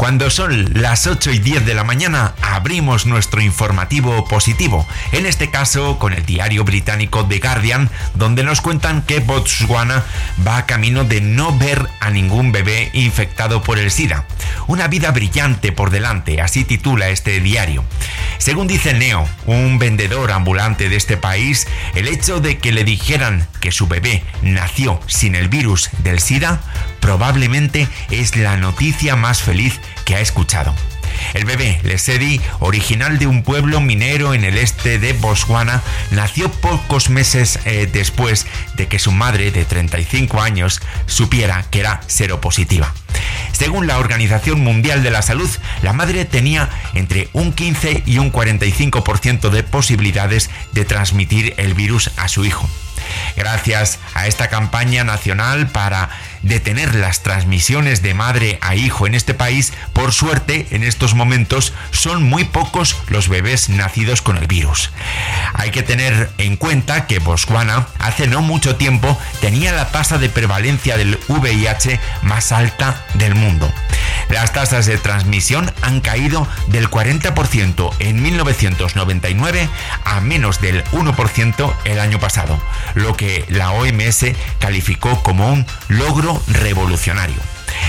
Cuando 0.03 0.31
son 0.31 0.83
las 0.83 1.07
8 1.07 1.31
y 1.31 1.39
10 1.39 1.65
de 1.65 1.75
la 1.75 1.85
mañana, 1.85 2.35
abrimos 2.43 3.07
nuestro 3.07 3.41
informativo 3.41 4.25
positivo, 4.25 4.85
en 5.13 5.27
este 5.27 5.49
caso 5.49 6.01
con 6.01 6.13
el 6.13 6.27
diario 6.27 6.65
británico 6.65 7.25
The 7.25 7.39
Guardian, 7.39 7.89
donde 8.15 8.43
nos 8.43 8.61
cuentan 8.61 9.03
que 9.03 9.21
Botswana 9.21 10.03
va 10.45 10.57
a 10.57 10.67
camino 10.67 11.05
de 11.05 11.21
no 11.21 11.57
ver 11.57 11.89
a 12.01 12.11
ningún 12.11 12.51
bebé 12.51 12.91
infectado 12.95 13.63
por 13.63 13.79
el 13.79 13.93
SIDA. 13.93 14.27
Una 14.67 14.89
vida 14.89 15.13
brillante 15.13 15.71
por 15.71 15.91
delante, 15.91 16.41
así 16.41 16.65
titula 16.65 17.09
este 17.11 17.39
diario. 17.39 17.85
Según 18.39 18.67
dice 18.67 18.95
Neo, 18.95 19.29
un 19.47 19.79
vendedor 19.79 20.33
ambulante 20.33 20.89
de 20.89 20.97
este 20.97 21.17
país, 21.17 21.69
el 21.95 22.09
hecho 22.09 22.41
de 22.41 22.59
que 22.59 22.73
le 22.73 22.83
dijeran 22.83 23.47
que 23.61 23.71
su 23.71 23.87
bebé 23.87 24.25
nació 24.43 24.99
sin 25.07 25.37
el 25.37 25.49
virus 25.49 25.91
del 26.03 26.19
SIDA 26.19 26.61
probablemente 27.03 27.89
es 28.11 28.37
la 28.37 28.57
noticia 28.57 29.17
más 29.17 29.43
feliz 29.43 29.81
que 30.05 30.17
ha 30.17 30.21
escuchado. 30.21 30.75
El 31.35 31.45
bebé 31.45 31.81
Lesedi, 31.83 32.41
original 32.61 33.19
de 33.19 33.27
un 33.27 33.43
pueblo 33.43 33.81
minero 33.81 34.35
en 34.35 34.45
el 34.45 34.59
este 34.59 34.99
de 34.99 35.13
Botswana, 35.13 35.83
nació 36.11 36.51
pocos 36.51 37.11
meses 37.11 37.59
eh, 37.65 37.89
después 37.91 38.47
de 38.77 38.89
que 38.89 38.99
su 38.99 39.13
madre 39.13 39.51
de 39.51 39.65
35 39.65 40.41
años 40.41 40.81
supiera 41.07 41.65
que 41.71 41.81
era 41.81 42.01
seropositiva. 42.07 42.93
Según 43.53 43.87
la 43.87 43.99
Organización 43.99 44.61
Mundial 44.61 45.03
de 45.03 45.11
la 45.11 45.23
Salud, 45.23 45.51
la 45.83 45.93
madre 45.93 46.25
tenía 46.25 46.69
entre 46.95 47.29
un 47.33 47.53
15 47.53 48.03
y 48.07 48.19
un 48.19 48.33
45% 48.33 49.51
de 49.51 49.63
posibilidades 49.63 50.51
de 50.73 50.85
transmitir 50.85 51.55
el 51.59 51.75
virus 51.75 52.11
a 52.17 52.29
su 52.29 52.45
hijo. 52.45 52.69
Gracias 53.37 53.99
a 54.15 54.27
esta 54.27 54.49
campaña 54.49 55.05
nacional 55.05 55.69
para 55.69 56.11
detener 56.43 56.95
las 56.95 57.23
transmisiones 57.23 58.03
de 58.03 58.15
madre 58.15 58.59
a 58.61 58.75
hijo 58.75 59.07
en 59.07 59.15
este 59.15 59.35
país, 59.35 59.73
por 59.93 60.13
suerte 60.13 60.67
en 60.71 60.83
estos 60.83 61.15
momentos 61.15 61.73
son 61.91 62.23
muy 62.23 62.45
pocos 62.45 62.97
los 63.09 63.29
bebés 63.29 63.69
nacidos 63.69 64.23
con 64.23 64.37
el 64.37 64.47
virus. 64.47 64.91
Hay 65.55 65.71
que 65.71 65.83
tener 65.83 66.31
en 66.39 66.57
cuenta 66.57 67.07
que 67.07 67.19
Botswana 67.19 67.87
hace 67.99 68.27
no 68.27 68.43
mucho 68.43 68.77
tiempo 68.77 69.19
tenía 69.41 69.73
la 69.73 69.91
tasa 69.91 70.19
de 70.19 70.29
prevalencia 70.29 70.97
del 70.97 71.19
VIH 71.29 72.01
más 72.23 72.53
alta 72.53 73.05
del 73.15 73.35
mundo. 73.35 73.73
Las 74.29 74.53
tasas 74.53 74.87
de 74.87 74.97
transmisión 74.99 75.71
han 75.83 76.01
caído 76.01 76.49
del 76.69 76.89
40% 76.89 77.93
en 77.99 78.23
1999 78.23 79.69
a 80.05 80.21
menos 80.21 80.61
del 80.61 80.83
1% 80.85 81.75
el 81.85 82.01
año 82.01 82.19
pasado, 82.19 82.61
lo 82.95 83.15
que 83.17 83.45
la 83.49 83.73
OMS 83.73 84.27
calificó 84.59 85.23
como 85.23 85.53
un 85.53 85.67
logro 85.89 86.32
revolucionario. 86.47 87.37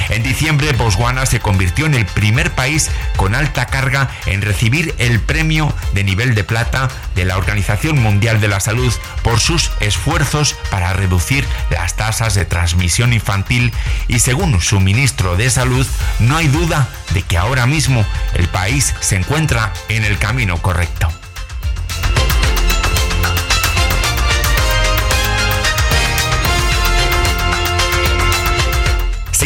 En 0.09 0.23
diciembre, 0.23 0.71
Botswana 0.73 1.25
se 1.25 1.39
convirtió 1.39 1.85
en 1.85 1.93
el 1.93 2.05
primer 2.05 2.51
país 2.51 2.89
con 3.15 3.35
alta 3.35 3.65
carga 3.67 4.09
en 4.25 4.41
recibir 4.41 4.93
el 4.97 5.19
premio 5.19 5.73
de 5.93 6.03
nivel 6.03 6.35
de 6.35 6.43
plata 6.43 6.89
de 7.15 7.25
la 7.25 7.37
Organización 7.37 7.99
Mundial 8.01 8.41
de 8.41 8.47
la 8.47 8.59
Salud 8.59 8.93
por 9.23 9.39
sus 9.39 9.71
esfuerzos 9.79 10.55
para 10.69 10.93
reducir 10.93 11.45
las 11.69 11.95
tasas 11.95 12.35
de 12.35 12.45
transmisión 12.45 13.13
infantil 13.13 13.73
y 14.07 14.19
según 14.19 14.61
su 14.61 14.79
ministro 14.79 15.35
de 15.35 15.49
Salud, 15.49 15.87
no 16.19 16.37
hay 16.37 16.47
duda 16.47 16.87
de 17.13 17.21
que 17.21 17.37
ahora 17.37 17.65
mismo 17.65 18.05
el 18.33 18.47
país 18.47 18.93
se 18.99 19.15
encuentra 19.15 19.73
en 19.89 20.03
el 20.03 20.17
camino 20.17 20.61
correcto. 20.61 21.22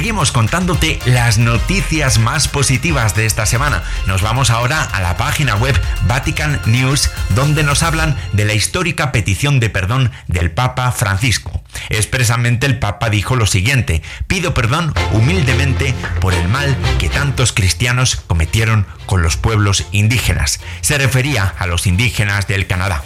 Seguimos 0.08 0.32
contándote 0.32 1.00
las 1.06 1.38
noticias 1.38 2.18
más 2.18 2.48
positivas 2.48 3.14
de 3.14 3.26
esta 3.26 3.46
semana. 3.46 3.84
Nos 4.06 4.22
vamos 4.22 4.50
ahora 4.52 4.82
a 4.82 5.02
la 5.02 5.18
página 5.18 5.56
web 5.56 5.78
Vatican 6.04 6.62
News, 6.66 7.12
donde 7.32 7.62
nos 7.62 7.84
hablan 7.84 8.16
de 8.32 8.46
la 8.46 8.54
histórica 8.54 9.12
petición 9.12 9.60
de 9.60 9.70
perdón 9.70 10.14
del 10.28 10.50
Papa 10.50 10.94
Francisco. 10.94 11.62
Expresamente 11.90 12.66
el 12.68 12.80
Papa 12.80 13.10
dijo 13.10 13.36
lo 13.36 13.48
siguiente, 13.48 14.02
pido 14.28 14.54
perdón 14.54 14.94
humildemente 15.12 15.94
por 16.22 16.34
el 16.34 16.48
mal 16.48 16.78
que 17.00 17.10
tantos 17.10 17.52
cristianos 17.52 18.16
cometieron 18.16 18.88
con 19.08 19.22
los 19.22 19.36
pueblos 19.36 19.88
indígenas. 19.92 20.62
Se 20.80 20.98
refería 20.98 21.54
a 21.60 21.68
los 21.68 21.86
indígenas 21.86 22.48
del 22.48 22.66
Canadá. 22.66 23.04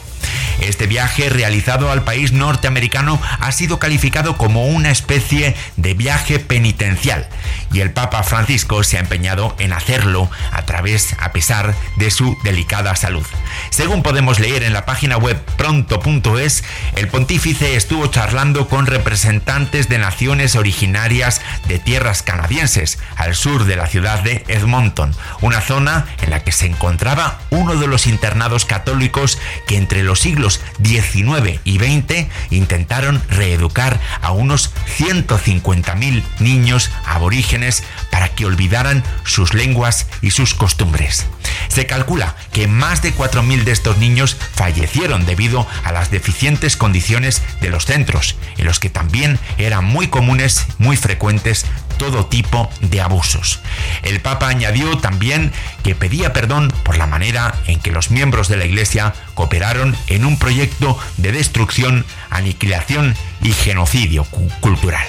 Este 0.60 0.88
viaje 0.88 1.30
realizado 1.30 1.92
al 1.92 2.04
país 2.04 2.32
norteamericano 2.32 3.22
ha 3.40 3.52
sido 3.52 3.80
calificado 3.80 4.38
como 4.38 4.68
una 4.68 4.92
especie 4.92 5.56
de 5.78 5.94
viaje 5.94 6.40
penitencial 6.40 7.28
y 7.72 7.80
el 7.80 7.92
Papa 7.92 8.24
Francisco 8.24 8.84
se 8.84 8.98
ha 8.98 9.02
empeñado 9.02 9.56
en 9.60 9.74
hacerlo 9.74 10.30
a 10.52 10.66
través, 10.66 11.16
a 11.20 11.32
pesar 11.32 11.76
de 11.98 12.12
su 12.12 12.38
delicada 12.44 12.96
salud. 12.96 13.26
Según 13.70 14.04
podemos 14.04 14.40
leer 14.40 14.64
en 14.64 14.74
la 14.74 14.86
página 14.86 15.18
web 15.18 15.42
pronto.es, 15.58 16.64
el 16.96 17.08
pontífice 17.08 17.76
estuvo 17.76 18.08
charlando 18.08 18.68
con 18.68 18.86
representantes 18.86 19.90
de 19.90 19.98
naciones 19.98 20.56
originarias 20.56 21.42
de 21.68 21.80
tierras 21.80 22.24
canadienses 22.24 23.00
al 23.16 23.36
sur 23.36 23.66
de 23.66 23.76
la 23.76 23.88
ciudad 23.88 24.20
de 24.20 24.44
Edmonton, 24.48 25.16
una 25.42 25.62
zona 25.62 26.06
en 26.22 26.30
la 26.30 26.44
que 26.44 26.52
se 26.52 26.66
encontraba 26.66 27.40
uno 27.50 27.76
de 27.76 27.88
los 27.88 28.08
internados 28.08 28.66
católicos 28.66 29.38
que 29.68 29.78
entre 29.78 30.04
los 30.04 30.20
siglos 30.20 30.62
19 30.80 31.60
y 31.64 31.78
20 31.78 32.30
intentaron 32.50 33.22
reeducar 33.30 34.00
a 34.22 34.32
unos 34.32 34.72
150.000 34.98 36.24
niños 36.40 36.92
aborígenes 37.06 37.84
para 38.10 38.30
que 38.30 38.46
olvidaran 38.46 39.04
sus 39.24 39.54
lenguas 39.54 40.08
y 40.22 40.32
sus 40.32 40.54
costumbres. 40.54 41.26
Se 41.72 41.86
calcula 41.86 42.36
que 42.52 42.68
más 42.68 43.02
de 43.02 43.16
4.000 43.16 43.64
de 43.64 43.72
estos 43.72 43.98
niños 43.98 44.36
fallecieron 44.56 45.26
debido 45.26 45.66
a 45.86 45.94
las 45.94 46.12
deficientes 46.12 46.76
condiciones 46.76 47.42
de 47.62 47.70
los 47.70 47.86
centros, 47.86 48.36
en 48.58 48.66
los 48.66 48.82
que 48.82 48.90
también 48.90 49.40
eran 49.58 49.86
muy 49.86 50.10
comunes, 50.10 50.66
muy 50.80 50.98
frecuentes 50.98 51.66
todo 51.98 52.26
tipo 52.26 52.70
de 52.82 53.00
abusos. 53.00 53.62
El 54.04 54.20
Papa 54.20 54.50
añadió 54.50 54.98
también 54.98 55.54
que 55.82 55.96
pedía 55.96 56.34
perdón 56.34 56.74
por 56.84 56.98
la 56.98 57.08
manera 57.08 57.56
en 57.68 57.80
que 57.80 57.92
los 57.92 58.12
miembros 58.12 58.50
de 58.50 58.58
la 58.58 58.66
Iglesia 58.66 59.14
cooperaron 59.34 59.96
en 60.08 60.26
un 60.26 60.38
proyecto 60.38 61.00
de 61.16 61.32
destrucción, 61.32 62.06
aniquilación 62.30 63.16
y 63.42 63.54
genocidio 63.54 64.26
cultural. 64.60 65.08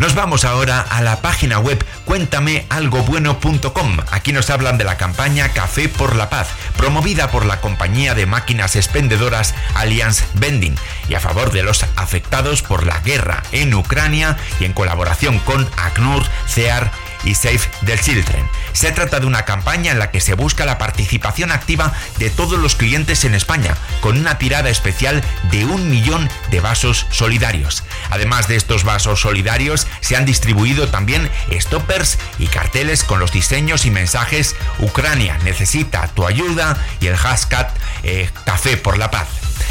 Nos 0.00 0.14
vamos 0.14 0.46
ahora 0.46 0.80
a 0.80 1.02
la 1.02 1.20
página 1.20 1.58
web 1.58 1.84
cuéntamealgobueno.com. 2.06 3.98
Aquí 4.10 4.32
nos 4.32 4.48
hablan 4.48 4.78
de 4.78 4.84
la 4.84 4.96
campaña 4.96 5.50
Café 5.50 5.90
por 5.90 6.16
la 6.16 6.30
Paz, 6.30 6.48
promovida 6.78 7.30
por 7.30 7.44
la 7.44 7.60
compañía 7.60 8.14
de 8.14 8.24
máquinas 8.24 8.76
expendedoras 8.76 9.54
Allianz 9.74 10.24
Vending 10.32 10.74
y 11.10 11.12
a 11.12 11.20
favor 11.20 11.52
de 11.52 11.64
los 11.64 11.84
afectados 11.96 12.62
por 12.62 12.86
la 12.86 13.00
guerra 13.00 13.42
en 13.52 13.74
Ucrania 13.74 14.38
y 14.58 14.64
en 14.64 14.72
colaboración 14.72 15.38
con 15.40 15.68
ACNUR, 15.76 16.24
CEAR 16.48 16.90
y 17.24 17.34
Save 17.34 17.60
the 17.84 17.98
Children. 17.98 18.48
Se 18.72 18.92
trata 18.92 19.20
de 19.20 19.26
una 19.26 19.44
campaña 19.44 19.92
en 19.92 19.98
la 19.98 20.10
que 20.10 20.20
se 20.20 20.34
busca 20.34 20.64
la 20.64 20.78
participación 20.78 21.50
activa 21.50 21.92
de 22.18 22.30
todos 22.30 22.58
los 22.58 22.76
clientes 22.76 23.24
en 23.24 23.34
España, 23.34 23.76
con 24.00 24.18
una 24.18 24.38
tirada 24.38 24.70
especial 24.70 25.22
de 25.50 25.64
un 25.64 25.90
millón 25.90 26.28
de 26.50 26.60
vasos 26.60 27.06
solidarios. 27.10 27.84
Además 28.10 28.48
de 28.48 28.56
estos 28.56 28.84
vasos 28.84 29.20
solidarios, 29.20 29.86
se 30.00 30.16
han 30.16 30.24
distribuido 30.24 30.88
también 30.88 31.30
stoppers 31.52 32.18
y 32.38 32.46
carteles 32.46 33.04
con 33.04 33.20
los 33.20 33.32
diseños 33.32 33.86
y 33.86 33.90
mensajes 33.90 34.54
Ucrania 34.78 35.38
necesita 35.44 36.08
tu 36.08 36.26
ayuda 36.26 36.76
y 37.00 37.06
el 37.06 37.16
hashtag 37.16 37.72
eh, 38.02 38.30
Café 38.44 38.76
por 38.76 38.98
la 38.98 39.10
Paz. 39.10 39.28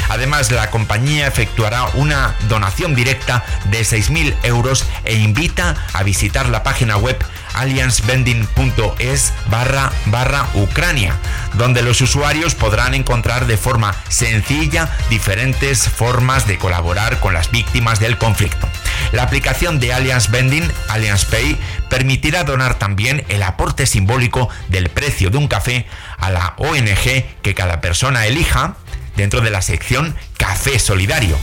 Además, 0.08 0.50
la 0.50 0.70
compañía 0.70 1.26
efectuará 1.26 1.84
una 1.94 2.34
donación 2.48 2.94
directa 2.94 3.44
de 3.70 3.82
6.000 3.82 4.34
euros 4.42 4.84
e 5.04 5.14
invita 5.14 5.76
a 5.92 6.02
visitar 6.02 6.48
la 6.48 6.62
página 6.62 6.96
web 6.96 7.16
alliancebending.es 7.54 9.32
barra 9.48 9.92
barra 10.06 10.46
Ucrania, 10.54 11.14
donde 11.54 11.82
los 11.82 12.00
usuarios 12.00 12.54
podrán 12.54 12.94
encontrar 12.94 13.46
de 13.46 13.56
forma 13.56 13.94
sencilla 14.08 14.96
diferentes 15.08 15.88
formas 15.88 16.46
de 16.46 16.58
colaborar 16.58 17.20
con 17.20 17.34
las 17.34 17.50
víctimas 17.50 18.00
del 18.00 18.18
conflicto. 18.18 18.68
La 19.12 19.22
aplicación 19.22 19.80
de 19.80 19.92
Allianz 19.92 20.30
Vending, 20.30 20.70
Allianz 20.88 21.24
Pay, 21.24 21.58
permitirá 21.88 22.44
donar 22.44 22.74
también 22.74 23.24
el 23.28 23.42
aporte 23.42 23.86
simbólico 23.86 24.48
del 24.68 24.88
precio 24.88 25.30
de 25.30 25.38
un 25.38 25.48
café 25.48 25.86
a 26.18 26.30
la 26.30 26.54
ONG 26.58 27.24
que 27.42 27.54
cada 27.54 27.80
persona 27.80 28.26
elija 28.26 28.76
dentro 29.16 29.40
de 29.40 29.50
la 29.50 29.62
sección 29.62 30.14
Café 30.36 30.78
Solidario. 30.78 31.36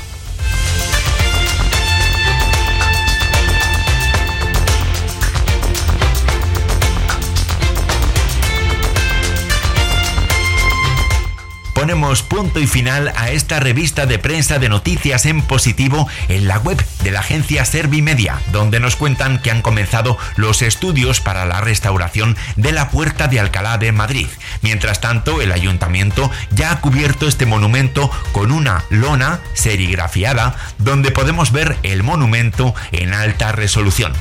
Ponemos 11.77 12.23
punto 12.23 12.59
y 12.59 12.65
final 12.65 13.13
a 13.15 13.29
esta 13.29 13.59
revista 13.59 14.07
de 14.07 14.17
prensa 14.17 14.57
de 14.57 14.67
noticias 14.67 15.27
en 15.27 15.43
positivo 15.43 16.07
en 16.27 16.47
la 16.47 16.57
web 16.57 16.83
de 17.03 17.11
la 17.11 17.19
agencia 17.19 17.65
Servimedia, 17.65 18.41
donde 18.51 18.79
nos 18.79 18.95
cuentan 18.95 19.39
que 19.39 19.51
han 19.51 19.61
comenzado 19.61 20.17
los 20.37 20.63
estudios 20.63 21.21
para 21.21 21.45
la 21.45 21.61
restauración 21.61 22.35
de 22.55 22.71
la 22.71 22.89
Puerta 22.89 23.27
de 23.27 23.39
Alcalá 23.39 23.77
de 23.77 23.91
Madrid. 23.91 24.27
Mientras 24.61 25.01
tanto, 25.01 25.41
el 25.41 25.51
ayuntamiento 25.51 26.29
ya 26.51 26.71
ha 26.71 26.81
cubierto 26.81 27.27
este 27.27 27.45
monumento 27.45 28.11
con 28.31 28.51
una 28.51 28.83
lona 28.89 29.39
serigrafiada 29.53 30.55
donde 30.77 31.11
podemos 31.11 31.51
ver 31.51 31.77
el 31.83 32.03
monumento 32.03 32.75
en 32.91 33.13
alta 33.13 33.51
resolución. 33.51 34.13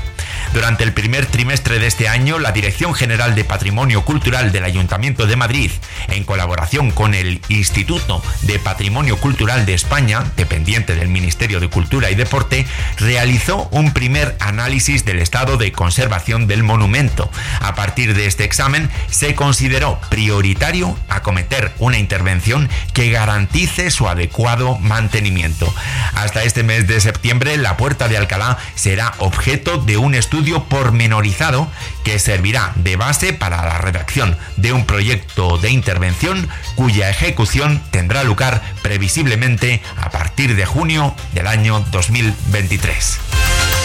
Durante 0.53 0.85
el 0.85 0.93
primer 0.93 1.27
trimestre 1.27 1.79
de 1.79 1.87
este 1.87 2.09
año, 2.09 2.39
la 2.39 2.53
Dirección 2.53 2.95
General 2.95 3.35
de 3.35 3.45
Patrimonio 3.45 4.05
Cultural 4.05 4.53
del 4.53 4.65
Ayuntamiento 4.65 5.27
de 5.27 5.37
Madrid, 5.37 5.71
en 6.09 6.25
colaboración 6.25 6.91
con 6.91 7.15
el 7.15 7.41
Instituto 7.49 8.23
de 8.43 8.59
Patrimonio 8.59 9.19
Cultural 9.19 9.67
de 9.67 9.75
España, 9.75 10.25
dependiente 10.37 10.95
del 10.95 11.09
Ministerio 11.09 11.61
de 11.61 11.69
Cultura 11.69 12.11
y 12.11 12.15
Deporte, 12.15 12.67
realizó 12.97 13.69
un 13.71 13.93
primer 13.93 14.37
análisis 14.41 15.05
del 15.05 15.19
estado 15.19 15.57
de 15.57 15.73
conservación 15.73 16.47
del 16.47 16.63
monumento. 16.63 17.31
A 17.61 17.75
partir 17.75 18.15
de 18.15 18.27
este 18.27 18.45
examen, 18.45 18.89
se 19.11 19.35
consideró 19.35 20.01
prioritario 20.27 20.99
acometer 21.09 21.73
una 21.79 21.99
intervención 21.99 22.69
que 22.93 23.13
garantice 23.13 23.93
su 23.93 24.09
adecuado 24.09 24.77
mantenimiento. 24.79 25.73
Hasta 26.17 26.43
este 26.43 26.65
mes 26.65 26.89
de 26.89 27.01
septiembre, 27.01 27.57
la 27.57 27.77
Puerta 27.77 28.09
de 28.09 28.17
Alcalá 28.17 28.59
será 28.75 29.15
objeto 29.19 29.79
de 29.79 29.99
un 29.99 30.17
estudio 30.17 30.65
pormenorizado 30.65 31.71
que 32.03 32.19
servirá 32.19 32.73
de 32.75 32.97
base 32.97 33.35
para 33.35 33.65
la 33.65 33.79
redacción 33.79 34.37
de 34.57 34.73
un 34.73 34.85
proyecto 34.85 35.59
de 35.59 35.71
intervención 35.71 36.49
cuya 36.75 37.09
ejecución 37.09 37.81
tendrá 37.93 38.25
lugar 38.25 38.63
previsiblemente 38.83 39.81
a 39.97 40.11
partir 40.11 40.57
de 40.57 40.67
junio 40.67 41.15
del 41.35 41.47
año 41.47 41.85
2023. 41.93 43.76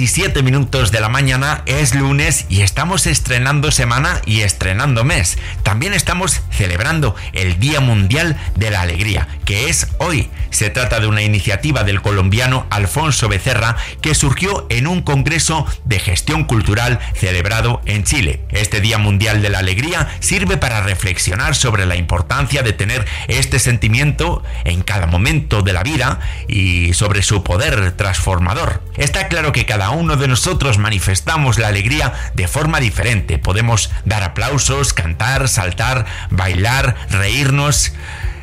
17 0.00 0.42
minutos 0.42 0.92
de 0.92 1.00
la 1.02 1.10
mañana 1.10 1.62
es 1.66 1.94
lunes 1.94 2.46
y 2.48 2.62
estamos 2.62 3.06
estrenando 3.06 3.70
semana 3.70 4.22
y 4.24 4.40
estrenando 4.40 5.04
mes. 5.04 5.36
También 5.62 5.92
estamos 5.92 6.40
celebrando 6.50 7.14
el 7.34 7.60
Día 7.60 7.80
Mundial 7.80 8.40
de 8.56 8.70
la 8.70 8.80
Alegría, 8.80 9.28
que 9.44 9.68
es 9.68 9.88
hoy. 9.98 10.30
Se 10.48 10.70
trata 10.70 11.00
de 11.00 11.06
una 11.06 11.20
iniciativa 11.20 11.84
del 11.84 12.00
colombiano 12.00 12.66
Alfonso 12.70 13.28
Becerra 13.28 13.76
que 14.00 14.14
surgió 14.14 14.66
en 14.70 14.86
un 14.86 15.02
congreso 15.02 15.66
de 15.84 16.00
gestión 16.00 16.44
cultural 16.44 16.98
celebrado 17.14 17.82
en 17.84 18.04
Chile. 18.04 18.40
Este 18.48 18.80
Día 18.80 18.96
Mundial 18.96 19.42
de 19.42 19.50
la 19.50 19.58
Alegría 19.58 20.08
sirve 20.20 20.56
para 20.56 20.80
reflexionar 20.80 21.54
sobre 21.54 21.84
la 21.84 21.96
importancia 21.96 22.62
de 22.62 22.72
tener 22.72 23.06
este 23.28 23.58
sentimiento 23.58 24.42
en 24.64 24.82
cada 24.82 25.06
momento 25.06 25.60
de 25.60 25.74
la 25.74 25.82
vida 25.82 26.20
y 26.48 26.94
sobre 26.94 27.22
su 27.22 27.44
poder 27.44 27.92
transformador. 27.92 28.82
Está 28.96 29.28
claro 29.28 29.52
que 29.52 29.66
cada 29.66 29.89
uno 29.90 30.16
de 30.16 30.28
nosotros 30.28 30.78
manifestamos 30.78 31.58
la 31.58 31.68
alegría 31.68 32.12
de 32.34 32.48
forma 32.48 32.80
diferente. 32.80 33.38
Podemos 33.38 33.90
dar 34.04 34.22
aplausos, 34.22 34.92
cantar, 34.92 35.48
saltar, 35.48 36.06
bailar, 36.30 36.96
reírnos. 37.10 37.92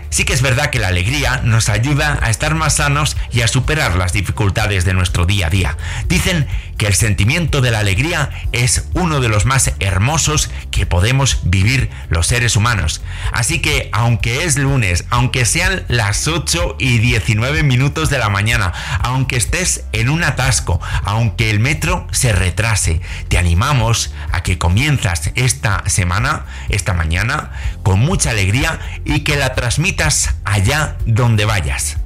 Sí 0.10 0.24
que 0.24 0.34
es 0.34 0.42
verdad 0.42 0.70
que 0.70 0.80
la 0.80 0.88
alegría 0.88 1.42
nos 1.44 1.70
ayuda 1.70 2.18
a 2.22 2.30
estar 2.30 2.56
más 2.56 2.78
sanos 2.78 3.18
y 3.32 3.42
a 3.42 3.48
superar 3.48 3.96
las 3.96 4.14
dificultades 4.14 4.86
de 4.86 4.94
nuestro 4.94 5.26
día 5.26 5.48
a 5.48 5.50
día. 5.50 5.78
Dicen 6.08 6.48
que 6.78 6.88
el 6.88 6.94
sentimiento 6.94 7.62
de 7.62 7.72
la 7.72 7.80
alegría 7.80 8.30
es 8.52 8.88
uno 8.94 9.20
de 9.20 9.30
los 9.30 9.46
más 9.46 9.72
hermosos 9.80 10.50
que 10.72 10.86
podemos 10.86 11.40
vivir 11.44 11.90
los 12.10 12.28
seres 12.28 12.56
humanos. 12.56 13.02
Así 13.32 13.60
que 13.60 13.90
aunque 13.92 14.44
es 14.44 14.58
lunes, 14.58 15.06
aunque 15.10 15.46
sean 15.46 15.84
las 15.88 16.28
8 16.28 16.78
y 16.80 17.00
19 17.00 17.63
minutos 17.63 18.10
de 18.10 18.20
la 18.20 18.30
mañana, 18.30 18.74
aunque 19.02 19.38
estés 19.38 19.86
en 19.92 20.10
un 20.10 20.24
atasco, 20.24 20.80
aunque 21.04 21.50
el 21.50 21.60
metro 21.60 22.08
se 22.12 22.32
retrase, 22.32 23.02
te 23.28 23.38
animamos 23.38 24.13
a 24.32 24.44
que 24.44 24.58
comienzas 24.58 25.32
esta 25.36 25.84
semana, 25.88 26.46
esta 26.70 26.94
mañana, 26.94 27.52
con 27.84 28.00
mucha 28.00 28.32
alegría 28.32 28.80
y 29.06 29.22
que 29.22 29.36
la 29.36 29.54
transmitas 29.54 30.36
allá 30.46 30.98
donde 31.06 31.46
vayas. 31.46 31.98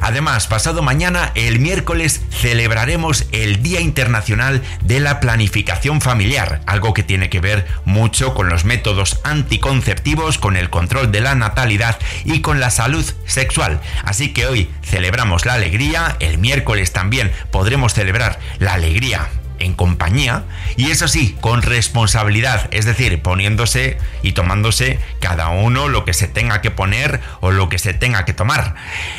Además, 0.00 0.46
pasado 0.46 0.82
mañana, 0.82 1.32
el 1.34 1.58
miércoles, 1.58 2.22
celebraremos 2.30 3.26
el 3.32 3.62
Día 3.62 3.80
Internacional 3.80 4.62
de 4.82 5.00
la 5.00 5.20
Planificación 5.20 6.00
Familiar, 6.00 6.62
algo 6.66 6.94
que 6.94 7.02
tiene 7.02 7.28
que 7.28 7.40
ver 7.40 7.66
mucho 7.84 8.34
con 8.34 8.48
los 8.48 8.64
métodos 8.64 9.20
anticonceptivos, 9.24 10.38
con 10.38 10.56
el 10.56 10.70
control 10.70 11.12
de 11.12 11.20
la 11.20 11.34
natalidad 11.34 11.98
y 12.24 12.40
con 12.40 12.60
la 12.60 12.70
salud 12.70 13.04
sexual. 13.26 13.80
Así 14.04 14.32
que 14.32 14.46
hoy 14.46 14.70
celebramos 14.82 15.46
la 15.46 15.54
alegría, 15.54 16.16
el 16.20 16.38
miércoles 16.38 16.92
también 16.92 17.32
podremos 17.50 17.94
celebrar 17.94 18.38
la 18.58 18.74
alegría 18.74 19.28
en 19.60 19.74
compañía 19.74 20.44
y 20.76 20.90
eso 20.90 21.06
sí, 21.06 21.36
con 21.40 21.62
responsabilidad, 21.62 22.68
es 22.72 22.84
decir, 22.84 23.22
poniéndose 23.22 23.98
y 24.22 24.32
tomándose 24.32 24.98
cada 25.20 25.50
uno 25.50 25.88
lo 25.88 26.04
que 26.04 26.14
se 26.14 26.26
tenga 26.26 26.60
que 26.60 26.70
poner 26.70 27.20
o 27.40 27.50
lo 27.50 27.68
que 27.68 27.78
se 27.78 27.94
tenga 27.94 28.24
que 28.24 28.32
tomar. 28.32 28.74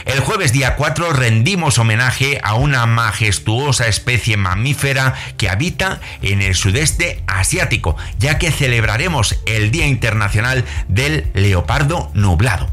El 0.06 0.20
jueves 0.20 0.52
día 0.52 0.76
4 0.76 1.14
rendimos 1.14 1.78
homenaje 1.78 2.40
a 2.44 2.56
una 2.56 2.86
majestuosa 2.86 3.88
especie 3.88 4.38
mamífera 4.38 5.14
que 5.38 5.50
habita 5.50 6.02
en 6.22 6.42
el 6.42 6.56
sudeste 6.56 7.24
asiático, 7.28 7.96
ya 8.20 8.38
que 8.38 8.52
celebraremos 8.52 9.40
el 9.46 9.72
Día 9.72 9.88
Internacional 9.88 10.66
del 10.88 11.28
Leopardo 11.34 12.12
Nublado. 12.14 12.70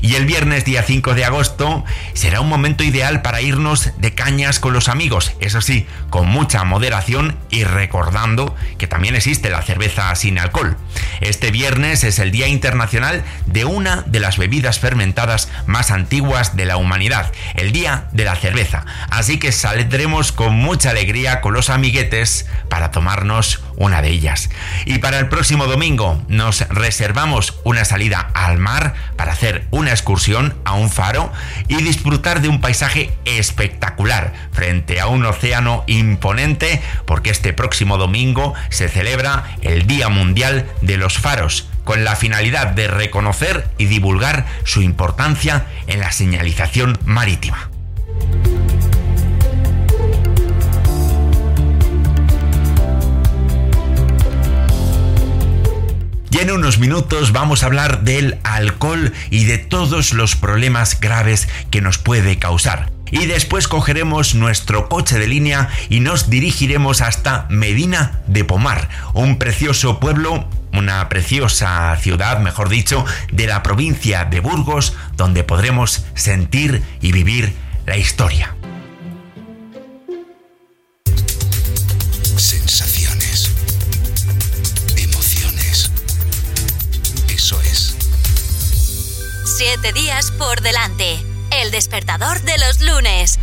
Y 0.00 0.14
el 0.16 0.26
viernes 0.26 0.64
día 0.64 0.82
5 0.82 1.14
de 1.14 1.24
agosto 1.24 1.84
será 2.14 2.40
un 2.40 2.48
momento 2.48 2.84
ideal 2.84 3.22
para 3.22 3.40
irnos 3.40 3.90
de 3.98 4.14
cañas 4.14 4.58
con 4.58 4.72
los 4.72 4.88
amigos, 4.88 5.32
eso 5.40 5.60
sí, 5.60 5.86
con 6.10 6.28
mucha 6.28 6.64
moderación 6.64 7.36
y 7.50 7.64
recordando 7.64 8.54
que 8.78 8.86
también 8.86 9.14
existe 9.14 9.50
la 9.50 9.62
cerveza 9.62 10.14
sin 10.14 10.38
alcohol. 10.38 10.76
Este 11.20 11.50
viernes 11.50 12.04
es 12.04 12.18
el 12.18 12.32
Día 12.32 12.48
Internacional 12.48 13.22
de 13.46 13.64
una 13.64 14.02
de 14.02 14.20
las 14.20 14.38
bebidas 14.38 14.78
fermentadas 14.78 15.48
más 15.66 15.90
antiguas 15.90 16.56
de 16.56 16.66
la 16.66 16.76
humanidad, 16.76 17.30
el 17.54 17.72
Día 17.72 18.08
de 18.12 18.24
la 18.24 18.36
Cerveza. 18.36 18.84
Así 19.10 19.38
que 19.38 19.52
saldremos 19.52 20.32
con 20.32 20.54
mucha 20.54 20.90
alegría 20.90 21.40
con 21.40 21.54
los 21.54 21.70
amiguetes 21.70 22.46
para 22.68 22.90
tomarnos 22.90 23.62
una 23.76 24.02
de 24.02 24.08
ellas. 24.08 24.50
Y 24.84 24.98
para 24.98 25.18
el 25.18 25.28
próximo 25.28 25.66
domingo 25.66 26.22
nos 26.28 26.66
reservamos 26.68 27.60
una 27.64 27.84
salida 27.84 28.30
al 28.34 28.58
mar 28.58 28.94
para 29.16 29.32
hacer 29.32 29.66
una 29.70 29.90
excursión 29.90 30.54
a 30.64 30.74
un 30.74 30.90
faro 30.90 31.32
y 31.68 31.76
disfrutar 31.76 32.40
de 32.40 32.48
un 32.48 32.60
paisaje 32.60 33.10
espectacular 33.24 34.32
frente 34.52 35.00
a 35.00 35.06
un 35.06 35.24
océano 35.24 35.84
imponente 35.86 36.82
porque 37.06 37.30
este 37.30 37.52
próximo 37.52 37.98
domingo 37.98 38.54
se 38.70 38.88
celebra 38.88 39.56
el 39.62 39.86
Día 39.86 40.08
Mundial 40.08 40.66
de 40.80 40.96
los 40.96 41.18
Faros 41.18 41.68
con 41.84 42.04
la 42.04 42.16
finalidad 42.16 42.68
de 42.68 42.88
reconocer 42.88 43.68
y 43.78 43.86
divulgar 43.86 44.46
su 44.64 44.82
importancia 44.82 45.66
en 45.86 46.00
la 46.00 46.12
señalización 46.12 46.98
marítima. 47.04 47.71
En 56.42 56.50
unos 56.50 56.78
minutos 56.78 57.30
vamos 57.30 57.62
a 57.62 57.66
hablar 57.66 58.02
del 58.02 58.40
alcohol 58.42 59.12
y 59.30 59.44
de 59.44 59.58
todos 59.58 60.12
los 60.12 60.34
problemas 60.34 60.98
graves 60.98 61.48
que 61.70 61.80
nos 61.80 61.98
puede 61.98 62.36
causar. 62.40 62.90
Y 63.12 63.26
después 63.26 63.68
cogeremos 63.68 64.34
nuestro 64.34 64.88
coche 64.88 65.20
de 65.20 65.28
línea 65.28 65.68
y 65.88 66.00
nos 66.00 66.30
dirigiremos 66.30 67.00
hasta 67.00 67.46
Medina 67.48 68.22
de 68.26 68.44
Pomar, 68.44 68.88
un 69.14 69.38
precioso 69.38 70.00
pueblo 70.00 70.48
una 70.72 71.08
preciosa 71.10 71.94
ciudad, 72.00 72.40
mejor 72.40 72.70
dicho, 72.70 73.04
de 73.30 73.46
la 73.46 73.62
provincia 73.62 74.24
de 74.24 74.40
Burgos, 74.40 74.94
donde 75.18 75.44
podremos 75.44 76.06
sentir 76.14 76.82
y 77.02 77.12
vivir 77.12 77.54
la 77.84 77.98
historia. 77.98 78.54
Siete 89.64 89.92
días 89.92 90.32
por 90.32 90.60
delante. 90.60 91.24
El 91.52 91.70
despertador 91.70 92.42
de 92.42 92.58
los 92.58 92.80
lunes. 92.80 93.38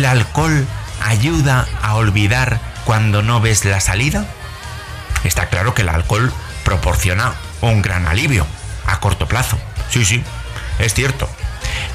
El 0.00 0.06
alcohol 0.06 0.66
ayuda 1.02 1.68
a 1.82 1.94
olvidar 1.94 2.58
cuando 2.86 3.20
no 3.20 3.42
ves 3.42 3.66
la 3.66 3.80
salida? 3.80 4.24
Está 5.24 5.50
claro 5.50 5.74
que 5.74 5.82
el 5.82 5.90
alcohol 5.90 6.32
proporciona 6.64 7.34
un 7.60 7.82
gran 7.82 8.06
alivio 8.06 8.46
a 8.86 8.98
corto 9.00 9.28
plazo. 9.28 9.58
Sí, 9.90 10.06
sí. 10.06 10.24
es 10.78 10.94
cierto. 10.94 11.28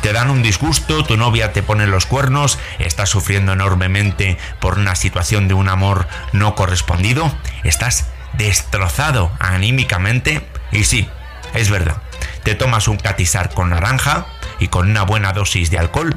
Te 0.03 0.13
dan 0.13 0.29
un 0.29 0.43
disgusto, 0.43 1.03
tu 1.03 1.17
novia 1.17 1.51
te 1.51 1.63
pone 1.63 1.87
los 1.87 2.05
cuernos, 2.05 2.59
estás 2.77 3.09
sufriendo 3.09 3.53
enormemente 3.53 4.37
por 4.59 4.77
una 4.77 4.95
situación 4.95 5.47
de 5.47 5.55
un 5.55 5.67
amor 5.67 6.07
no 6.31 6.53
correspondido, 6.53 7.35
estás 7.63 8.05
destrozado 8.33 9.31
anímicamente 9.39 10.47
y 10.71 10.83
sí, 10.83 11.09
es 11.55 11.71
verdad. 11.71 11.97
Te 12.43 12.53
tomas 12.53 12.87
un 12.87 12.97
catizar 12.97 13.51
con 13.51 13.71
naranja 13.71 14.27
y 14.59 14.67
con 14.67 14.91
una 14.91 15.01
buena 15.01 15.33
dosis 15.33 15.71
de 15.71 15.79
alcohol 15.79 16.15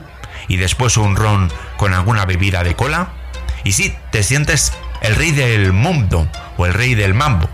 y 0.48 0.56
después 0.56 0.96
un 0.96 1.16
ron 1.16 1.52
con 1.76 1.94
alguna 1.94 2.24
bebida 2.24 2.64
de 2.64 2.74
cola 2.74 3.12
y 3.64 3.72
sí, 3.72 3.94
te 4.10 4.22
sientes 4.22 4.72
el 5.00 5.14
rey 5.14 5.30
del 5.30 5.72
mundo 5.72 6.28
o 6.56 6.66
el 6.66 6.74
rey 6.74 6.94
del 6.94 7.14
mambo 7.14 7.48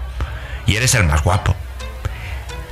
y 0.66 0.76
eres 0.76 0.94
el 0.94 1.04
más 1.04 1.22
guapo. 1.22 1.56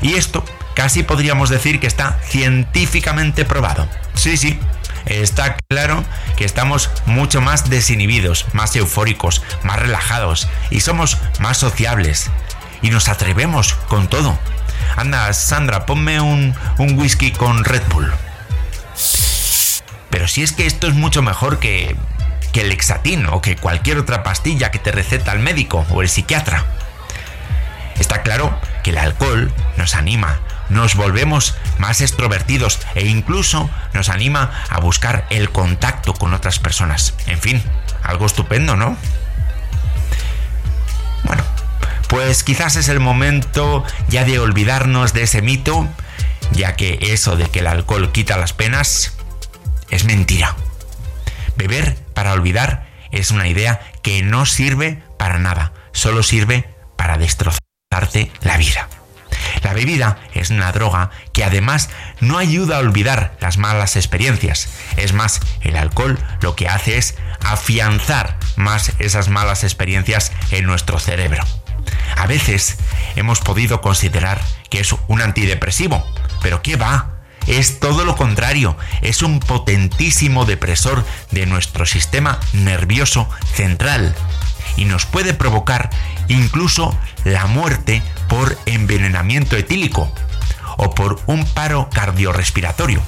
Y 0.01 0.15
esto 0.15 0.45
casi 0.75 1.03
podríamos 1.03 1.51
decir 1.51 1.81
que 1.81 1.87
está 1.87 2.19
científicamente 2.25 3.45
probado. 3.45 3.89
Sí, 4.15 4.37
sí, 4.37 4.59
está 5.07 5.57
claro 5.69 6.05
que 6.37 6.45
estamos 6.45 6.91
mucho 7.07 7.41
más 7.41 7.69
desinhibidos, 7.69 8.47
más 8.53 8.75
eufóricos, 8.77 9.43
más 9.63 9.79
relajados 9.79 10.49
y 10.71 10.81
somos 10.81 11.19
más 11.41 11.59
sociables. 11.59 12.31
Y 12.83 12.91
nos 12.91 13.09
atrevemos 13.09 13.75
con 13.75 14.09
todo. 14.09 14.37
Anda, 14.97 15.33
Sandra, 15.33 15.87
ponme 15.87 16.21
un, 16.21 16.55
un 16.79 16.99
whisky 16.99 17.31
con 17.31 17.65
Red 17.65 17.83
Bull. 17.91 18.13
Pero 20.23 20.31
si 20.31 20.45
es 20.45 20.53
que 20.53 20.67
esto 20.67 20.87
es 20.87 20.95
mucho 20.95 21.21
mejor 21.21 21.59
que, 21.59 21.97
el 22.55 22.71
Exatín 22.71 23.27
o 23.27 23.43
que 23.43 23.57
cualquier 23.57 23.99
otra 23.99 24.23
pastilla 24.23 24.71
que 24.71 24.79
te 24.79 24.93
receta 24.93 25.33
el 25.33 25.41
médico 25.41 25.85
o 25.91 26.01
el 26.01 26.09
psiquiatra. 26.09 26.65
Está 27.99 28.23
claro 28.23 28.57
que 28.85 28.91
el 28.91 28.99
alcohol 28.99 29.53
nos 29.77 29.97
anima, 29.97 30.39
nos 30.69 30.95
volvemos 30.95 31.57
más 31.79 32.01
extrovertidos 32.01 32.79
e 32.95 33.09
incluso 33.09 33.69
nos 33.95 34.11
anima 34.11 34.53
a 34.71 34.79
buscar 34.79 35.27
el 35.31 35.51
contacto 35.51 36.15
con 36.15 36.35
otras 36.35 36.61
personas. 36.61 37.15
En 37.27 37.41
fin, 37.41 37.61
algo 38.05 38.27
estupendo, 38.27 38.77
¿no? 38.77 38.97
Bueno, 41.25 41.43
pues 42.07 42.45
quizás 42.45 42.77
es 42.77 42.87
el 42.87 43.01
momento 43.01 43.83
ya 44.07 44.23
de 44.23 44.39
olvidarnos 44.39 45.15
de 45.15 45.25
ese 45.25 45.43
mito, 45.43 45.89
ya 46.53 46.77
que 46.77 47.01
eso 47.11 47.35
de 47.35 47.51
que 47.51 47.59
el 47.59 47.67
alcohol 47.67 48.13
quita 48.13 48.37
las 48.37 48.53
penas 48.53 49.15
es 49.93 50.05
mentira. 50.05 50.57
Beber 51.57 51.97
para 52.15 52.33
olvidar 52.33 52.89
es 53.13 53.31
una 53.31 53.47
idea 53.47 53.81
que 54.03 54.23
no 54.23 54.47
sirve 54.47 55.03
para 55.19 55.39
nada, 55.39 55.73
solo 55.93 56.25
sirve 56.25 56.69
para 56.97 57.19
destrozarte 57.19 58.33
la 58.41 58.57
vida. 58.57 58.89
La 59.63 59.75
bebida 59.75 60.19
es 60.35 60.51
una 60.51 60.73
droga 60.73 61.11
que 61.33 61.45
además 61.45 61.91
no 62.21 62.39
ayuda 62.39 62.77
a 62.77 62.81
olvidar 62.81 63.37
las 63.41 63.59
malas 63.59 63.97
experiencias. 63.97 64.69
Es 64.97 65.13
más, 65.13 65.41
el 65.61 65.77
alcohol 65.77 66.19
lo 66.41 66.57
que 66.57 66.69
hace 66.69 66.97
es 66.97 67.17
afianzar 67.45 68.39
más 68.57 68.93
esas 68.99 69.29
malas 69.29 69.63
experiencias 69.63 70.33
en 70.51 70.65
nuestro 70.65 70.99
cerebro. 70.99 71.45
A 72.17 72.27
veces 72.27 72.79
hemos 73.15 73.41
podido 73.41 73.81
considerar 73.83 74.41
que 74.71 74.81
es 74.81 74.95
un 75.07 75.21
antidepresivo, 75.21 76.05
pero 76.41 76.63
¿qué 76.63 76.77
va? 76.77 77.12
Es 77.47 77.81
todo 77.81 78.05
lo 78.05 78.17
contrario, 78.17 78.77
es 79.01 79.23
un 79.23 79.41
potentísimo 79.41 80.45
depresor 80.45 81.05
de 81.31 81.47
nuestro 81.47 81.87
sistema 81.87 82.39
nervioso 82.53 83.29
central 83.55 84.15
y 84.77 84.85
nos 84.85 85.07
puede 85.07 85.35
provocar 85.35 85.91
incluso 86.29 86.97
la 87.25 87.47
muerte 87.47 88.03
por 88.29 88.57
envenenamiento 88.67 89.57
etílico 89.57 90.13
o 90.77 90.95
por 90.95 91.21
un 91.27 91.45
paro 91.45 91.89
cardiorrespiratorio. 91.93 93.03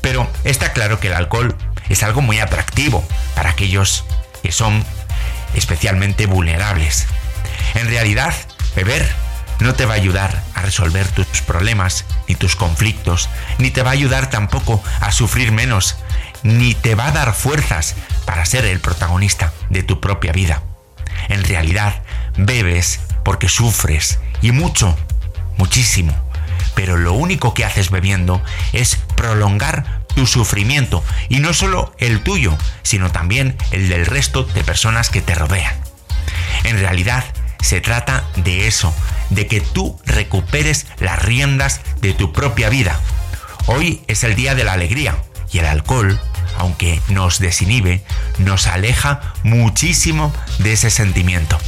Pero 0.00 0.28
está 0.44 0.72
claro 0.72 0.98
que 0.98 1.08
el 1.08 1.14
alcohol 1.14 1.56
es 1.88 2.02
algo 2.02 2.22
muy 2.22 2.38
atractivo 2.38 3.06
para 3.34 3.50
aquellos 3.50 4.04
que 4.42 4.52
son 4.52 4.84
especialmente 5.54 6.26
vulnerables. 6.26 7.06
En 7.74 7.88
realidad, 7.88 8.34
beber 8.74 9.08
no 9.60 9.74
te 9.74 9.86
va 9.86 9.94
a 9.94 9.96
ayudar 9.96 10.42
a 10.54 10.62
resolver 10.62 11.06
tus 11.08 11.42
problemas 11.42 12.04
ni 12.28 12.34
tus 12.34 12.56
conflictos, 12.56 13.28
ni 13.58 13.70
te 13.70 13.82
va 13.82 13.90
a 13.90 13.94
ayudar 13.94 14.30
tampoco 14.30 14.82
a 15.00 15.12
sufrir 15.12 15.52
menos, 15.52 15.96
ni 16.42 16.74
te 16.74 16.94
va 16.94 17.06
a 17.06 17.12
dar 17.12 17.34
fuerzas 17.34 17.94
para 18.24 18.46
ser 18.46 18.64
el 18.64 18.80
protagonista 18.80 19.52
de 19.68 19.82
tu 19.82 20.00
propia 20.00 20.32
vida. 20.32 20.62
En 21.28 21.44
realidad, 21.44 22.02
bebes 22.36 23.00
porque 23.24 23.48
sufres 23.48 24.18
y 24.40 24.52
mucho, 24.52 24.96
muchísimo. 25.56 26.16
Pero 26.74 26.96
lo 26.96 27.12
único 27.12 27.52
que 27.52 27.64
haces 27.64 27.90
bebiendo 27.90 28.42
es 28.72 28.96
prolongar 29.16 30.00
tu 30.14 30.26
sufrimiento 30.26 31.04
y 31.28 31.40
no 31.40 31.52
solo 31.52 31.94
el 31.98 32.22
tuyo, 32.22 32.56
sino 32.82 33.10
también 33.10 33.56
el 33.70 33.88
del 33.88 34.06
resto 34.06 34.44
de 34.44 34.64
personas 34.64 35.10
que 35.10 35.20
te 35.20 35.34
rodean. 35.34 35.74
En 36.64 36.78
realidad, 36.78 37.24
se 37.60 37.80
trata 37.80 38.24
de 38.36 38.66
eso, 38.66 38.94
de 39.30 39.46
que 39.46 39.60
tú 39.60 39.98
recuperes 40.04 40.86
las 40.98 41.22
riendas 41.22 41.80
de 42.00 42.12
tu 42.12 42.32
propia 42.32 42.68
vida. 42.68 42.98
Hoy 43.66 44.02
es 44.08 44.24
el 44.24 44.34
día 44.34 44.54
de 44.54 44.64
la 44.64 44.72
alegría 44.72 45.16
y 45.52 45.58
el 45.58 45.66
alcohol 45.66 46.20
aunque 46.60 47.00
nos 47.08 47.38
desinhibe, 47.38 48.02
nos 48.38 48.66
aleja 48.66 49.32
muchísimo 49.42 50.30
de 50.58 50.74
ese 50.74 50.90
sentimiento. 50.90 51.58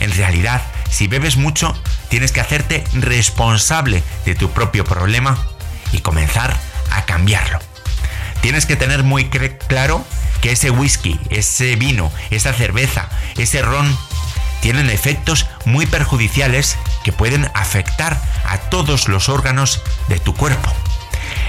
En 0.00 0.12
realidad, 0.12 0.60
si 0.90 1.06
bebes 1.06 1.36
mucho, 1.36 1.72
tienes 2.08 2.32
que 2.32 2.40
hacerte 2.40 2.82
responsable 2.94 4.02
de 4.24 4.34
tu 4.34 4.50
propio 4.50 4.84
problema 4.84 5.38
y 5.92 5.98
comenzar 6.00 6.56
a 6.90 7.04
cambiarlo. 7.04 7.60
Tienes 8.40 8.66
que 8.66 8.74
tener 8.74 9.04
muy 9.04 9.28
claro 9.68 10.04
que 10.40 10.50
ese 10.50 10.70
whisky, 10.70 11.18
ese 11.30 11.76
vino, 11.76 12.12
esa 12.30 12.52
cerveza, 12.52 13.08
ese 13.36 13.62
ron, 13.62 13.96
tienen 14.60 14.90
efectos 14.90 15.46
muy 15.64 15.86
perjudiciales 15.86 16.76
que 17.04 17.12
pueden 17.12 17.50
afectar 17.54 18.20
a 18.44 18.58
todos 18.58 19.08
los 19.08 19.28
órganos 19.28 19.82
de 20.08 20.18
tu 20.18 20.34
cuerpo. 20.34 20.72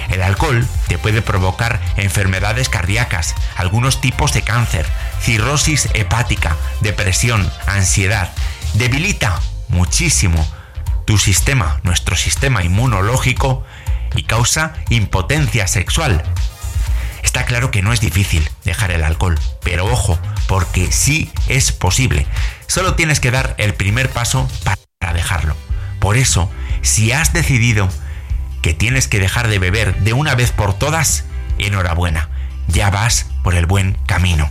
El 0.09 0.21
alcohol 0.21 0.67
te 0.87 0.97
puede 0.97 1.21
provocar 1.21 1.81
enfermedades 1.97 2.69
cardíacas, 2.69 3.35
algunos 3.55 3.99
tipos 3.99 4.33
de 4.33 4.41
cáncer, 4.41 4.85
cirrosis 5.21 5.89
hepática, 5.93 6.55
depresión, 6.81 7.51
ansiedad. 7.65 8.31
Debilita 8.73 9.39
muchísimo 9.67 10.47
tu 11.05 11.17
sistema, 11.17 11.79
nuestro 11.83 12.15
sistema 12.15 12.63
inmunológico 12.63 13.63
y 14.15 14.23
causa 14.23 14.73
impotencia 14.89 15.67
sexual. 15.67 16.23
Está 17.23 17.45
claro 17.45 17.71
que 17.71 17.81
no 17.81 17.91
es 17.91 17.99
difícil 17.99 18.49
dejar 18.63 18.91
el 18.91 19.03
alcohol, 19.03 19.37
pero 19.61 19.85
ojo, 19.85 20.17
porque 20.47 20.91
sí 20.91 21.31
es 21.47 21.71
posible. 21.71 22.25
Solo 22.67 22.95
tienes 22.95 23.19
que 23.19 23.31
dar 23.31 23.55
el 23.57 23.73
primer 23.73 24.09
paso 24.09 24.49
para 24.99 25.13
dejarlo. 25.13 25.55
Por 25.99 26.17
eso, 26.17 26.51
si 26.81 27.11
has 27.11 27.33
decidido 27.33 27.89
que 28.61 28.73
tienes 28.73 29.07
que 29.07 29.19
dejar 29.19 29.47
de 29.47 29.59
beber 29.59 29.95
de 29.99 30.13
una 30.13 30.35
vez 30.35 30.51
por 30.51 30.77
todas, 30.77 31.25
enhorabuena, 31.57 32.29
ya 32.67 32.89
vas 32.89 33.27
por 33.43 33.55
el 33.55 33.65
buen 33.65 33.97
camino. 34.05 34.49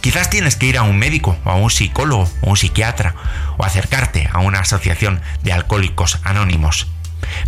Quizás 0.00 0.30
tienes 0.30 0.56
que 0.56 0.66
ir 0.66 0.78
a 0.78 0.82
un 0.82 0.98
médico 0.98 1.36
a 1.44 1.54
un 1.54 1.70
psicólogo 1.70 2.30
o 2.40 2.50
un 2.50 2.56
psiquiatra 2.56 3.14
o 3.56 3.64
acercarte 3.64 4.28
a 4.32 4.38
una 4.38 4.60
asociación 4.60 5.20
de 5.42 5.52
alcohólicos 5.52 6.20
anónimos. 6.24 6.88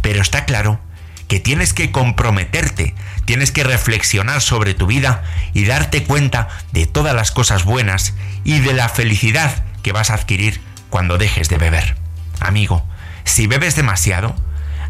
Pero 0.02 0.20
está 0.20 0.44
claro 0.44 0.80
que 1.28 1.40
tienes 1.40 1.72
que 1.72 1.90
comprometerte, 1.90 2.94
tienes 3.24 3.50
que 3.50 3.64
reflexionar 3.64 4.40
sobre 4.40 4.74
tu 4.74 4.86
vida 4.86 5.24
y 5.52 5.64
darte 5.64 6.04
cuenta 6.04 6.48
de 6.72 6.86
todas 6.86 7.14
las 7.14 7.30
cosas 7.30 7.64
buenas 7.64 8.14
y 8.44 8.58
de 8.60 8.74
la 8.74 8.88
felicidad 8.88 9.64
que 9.84 9.92
vas 9.92 10.10
a 10.10 10.14
adquirir 10.14 10.60
cuando 10.90 11.18
dejes 11.18 11.48
de 11.48 11.58
beber. 11.58 11.96
Amigo, 12.40 12.84
si 13.22 13.46
bebes 13.46 13.76
demasiado, 13.76 14.34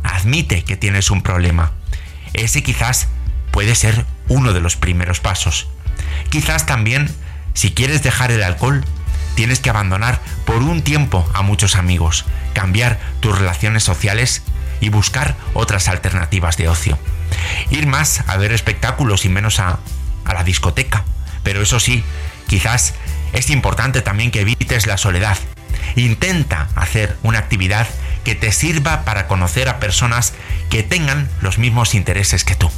admite 0.02 0.64
que 0.64 0.76
tienes 0.76 1.11
un 1.11 1.20
problema. 1.20 1.72
Ese 2.33 2.62
quizás 2.62 3.09
puede 3.50 3.74
ser 3.74 4.07
uno 4.28 4.54
de 4.54 4.61
los 4.61 4.76
primeros 4.76 5.20
pasos. 5.20 5.68
Quizás 6.30 6.64
también, 6.64 7.11
si 7.52 7.72
quieres 7.72 8.02
dejar 8.02 8.30
el 8.30 8.42
alcohol, 8.42 8.85
tienes 9.35 9.61
que 9.61 9.68
abandonar 9.68 10.20
por 10.46 10.62
un 10.62 10.83
tiempo 10.83 11.28
a 11.35 11.42
muchos 11.42 11.74
amigos, 11.74 12.24
cambiar 12.54 13.00
tus 13.20 13.37
relaciones 13.37 13.83
sociales 13.83 14.42
y 14.80 14.90
buscar 14.90 15.37
otras 15.54 15.88
alternativas 15.88 16.57
de 16.57 16.68
ocio. 16.68 16.98
Ir 17.70 17.87
más 17.87 18.22
a 18.28 18.37
ver 18.37 18.52
espectáculos 18.52 19.24
y 19.24 19.28
menos 19.28 19.59
a, 19.59 19.80
a 20.24 20.35
la 20.35 20.44
discoteca. 20.44 21.04
Pero 21.42 21.62
eso 21.62 21.80
sí, 21.80 22.04
quizás 22.46 22.94
es 23.35 23.51
importante 23.51 24.01
también 24.01 24.31
que 24.31 24.40
evites 24.40 24.87
la 24.87 24.97
soledad. 24.97 25.37
Intenta 25.97 26.68
hacer 26.75 27.16
una 27.23 27.38
actividad 27.38 27.87
que 28.25 28.35
te 28.35 28.53
sirva 28.53 29.05
para 29.05 29.29
conocer 29.29 29.68
a 29.68 29.79
personas 29.79 30.33
que 30.70 30.83
tengan 30.83 31.29
los 31.40 31.59
mismos 31.59 31.94
intereses 31.94 32.44
que 32.44 32.55
tú. 32.55 32.70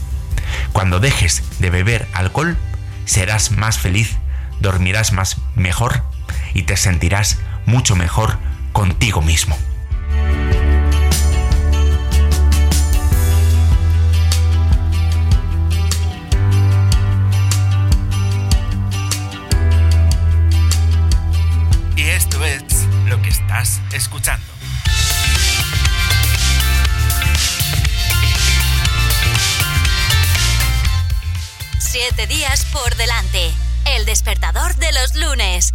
Cuando 0.73 0.99
dejes 0.99 1.43
de 1.61 1.71
beber 1.71 2.09
alcohol, 2.13 2.57
serás 3.05 3.53
más 3.53 3.79
feliz, 3.79 4.17
dormirás 4.61 5.13
más 5.13 5.37
mejor 5.55 6.03
y 6.55 6.63
te 6.63 6.77
sentirás 6.77 7.39
mucho 7.67 7.95
mejor 7.95 8.39
contigo 8.73 9.23
mismo. 9.23 9.57
Escuchando. 23.93 24.45
Siete 31.79 32.27
días 32.27 32.67
por 32.67 32.95
delante. 32.97 33.51
El 33.87 34.05
despertador 34.05 34.77
de 34.77 34.93
los 34.93 35.15
lunes. 35.15 35.73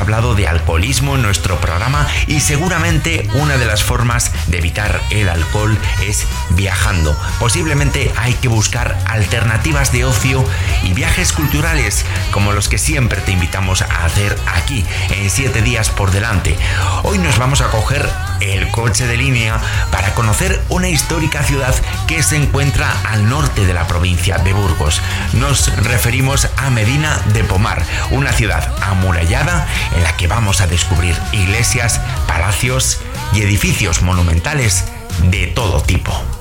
Hablado 0.00 0.34
de 0.34 0.48
alcoholismo 0.48 1.14
en 1.14 1.22
nuestro 1.22 1.60
programa 1.60 2.06
y 2.26 2.40
seguramente 2.40 3.28
una 3.34 3.58
de 3.58 3.66
las 3.66 3.84
formas 3.84 4.32
de 4.48 4.58
evitar 4.58 5.00
el 5.10 5.28
alcohol 5.28 5.78
es 6.02 6.26
viajando. 6.50 7.16
Posiblemente 7.38 8.12
hay 8.16 8.34
que 8.34 8.48
buscar 8.48 8.98
alternativas 9.06 9.92
de 9.92 10.04
ocio 10.04 10.44
y 10.82 10.94
viajes 10.94 11.32
culturales 11.32 12.04
como 12.32 12.52
los 12.52 12.68
que 12.68 12.78
siempre 12.78 13.20
te 13.20 13.32
invitamos 13.32 13.82
a 13.82 14.04
hacer 14.04 14.36
aquí 14.54 14.84
en 15.10 15.30
siete 15.30 15.62
días 15.62 15.90
por 15.90 16.10
delante. 16.10 16.56
Hoy 17.02 17.18
nos 17.18 17.38
vamos 17.38 17.60
a 17.60 17.70
coger 17.70 18.08
el 18.40 18.70
coche 18.70 19.06
de 19.06 19.18
línea 19.18 19.60
para 19.90 20.14
conocer 20.14 20.62
una 20.70 20.88
histórica 20.88 21.42
ciudad 21.42 21.74
que 22.10 22.24
se 22.24 22.34
encuentra 22.34 22.92
al 23.04 23.28
norte 23.28 23.64
de 23.64 23.72
la 23.72 23.86
provincia 23.86 24.36
de 24.38 24.52
Burgos. 24.52 25.00
Nos 25.32 25.72
referimos 25.84 26.48
a 26.56 26.68
Medina 26.68 27.16
de 27.32 27.44
Pomar, 27.44 27.84
una 28.10 28.32
ciudad 28.32 28.74
amurallada 28.82 29.68
en 29.94 30.02
la 30.02 30.16
que 30.16 30.26
vamos 30.26 30.60
a 30.60 30.66
descubrir 30.66 31.14
iglesias, 31.30 32.00
palacios 32.26 33.00
y 33.32 33.42
edificios 33.42 34.02
monumentales 34.02 34.86
de 35.30 35.46
todo 35.46 35.82
tipo. 35.82 36.39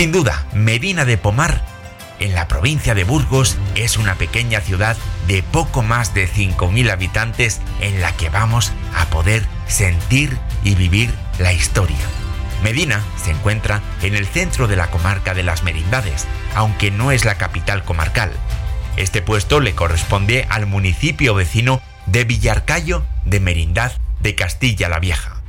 Sin 0.00 0.12
duda, 0.12 0.46
Medina 0.54 1.04
de 1.04 1.18
Pomar, 1.18 1.62
en 2.20 2.32
la 2.34 2.48
provincia 2.48 2.94
de 2.94 3.04
Burgos, 3.04 3.58
es 3.74 3.98
una 3.98 4.14
pequeña 4.14 4.62
ciudad 4.62 4.96
de 5.26 5.42
poco 5.42 5.82
más 5.82 6.14
de 6.14 6.26
5.000 6.26 6.90
habitantes 6.90 7.60
en 7.82 8.00
la 8.00 8.16
que 8.16 8.30
vamos 8.30 8.72
a 8.96 9.04
poder 9.10 9.44
sentir 9.66 10.38
y 10.64 10.74
vivir 10.74 11.12
la 11.38 11.52
historia. 11.52 11.98
Medina 12.64 13.02
se 13.22 13.32
encuentra 13.32 13.82
en 14.00 14.14
el 14.14 14.26
centro 14.26 14.68
de 14.68 14.76
la 14.76 14.90
comarca 14.90 15.34
de 15.34 15.42
las 15.42 15.64
Merindades, 15.64 16.26
aunque 16.54 16.90
no 16.90 17.12
es 17.12 17.26
la 17.26 17.34
capital 17.34 17.84
comarcal. 17.84 18.32
Este 18.96 19.20
puesto 19.20 19.60
le 19.60 19.74
corresponde 19.74 20.46
al 20.48 20.64
municipio 20.64 21.34
vecino 21.34 21.82
de 22.06 22.24
Villarcayo 22.24 23.04
de 23.26 23.40
Merindad 23.40 23.92
de 24.20 24.34
Castilla 24.34 24.88
la 24.88 24.98
Vieja. 24.98 25.39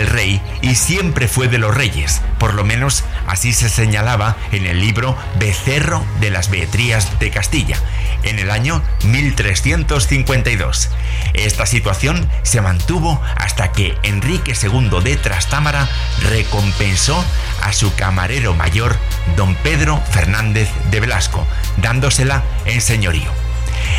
Del 0.00 0.08
rey 0.08 0.40
y 0.62 0.76
siempre 0.76 1.28
fue 1.28 1.48
de 1.48 1.58
los 1.58 1.74
reyes, 1.74 2.22
por 2.38 2.54
lo 2.54 2.64
menos 2.64 3.04
así 3.26 3.52
se 3.52 3.68
señalaba 3.68 4.36
en 4.50 4.64
el 4.64 4.80
libro 4.80 5.14
Becerro 5.38 6.02
de 6.20 6.30
las 6.30 6.50
Beatrías 6.50 7.18
de 7.18 7.30
Castilla, 7.30 7.76
en 8.22 8.38
el 8.38 8.50
año 8.50 8.82
1352. 9.04 10.88
Esta 11.34 11.66
situación 11.66 12.30
se 12.42 12.62
mantuvo 12.62 13.20
hasta 13.36 13.72
que 13.72 13.94
Enrique 14.02 14.54
II 14.60 15.02
de 15.04 15.16
Trastámara 15.16 15.86
recompensó 16.30 17.22
a 17.62 17.74
su 17.74 17.94
camarero 17.94 18.54
mayor, 18.54 18.96
don 19.36 19.54
Pedro 19.56 20.02
Fernández 20.10 20.70
de 20.90 21.00
Velasco, 21.00 21.46
dándosela 21.76 22.42
en 22.64 22.80
señorío. 22.80 23.39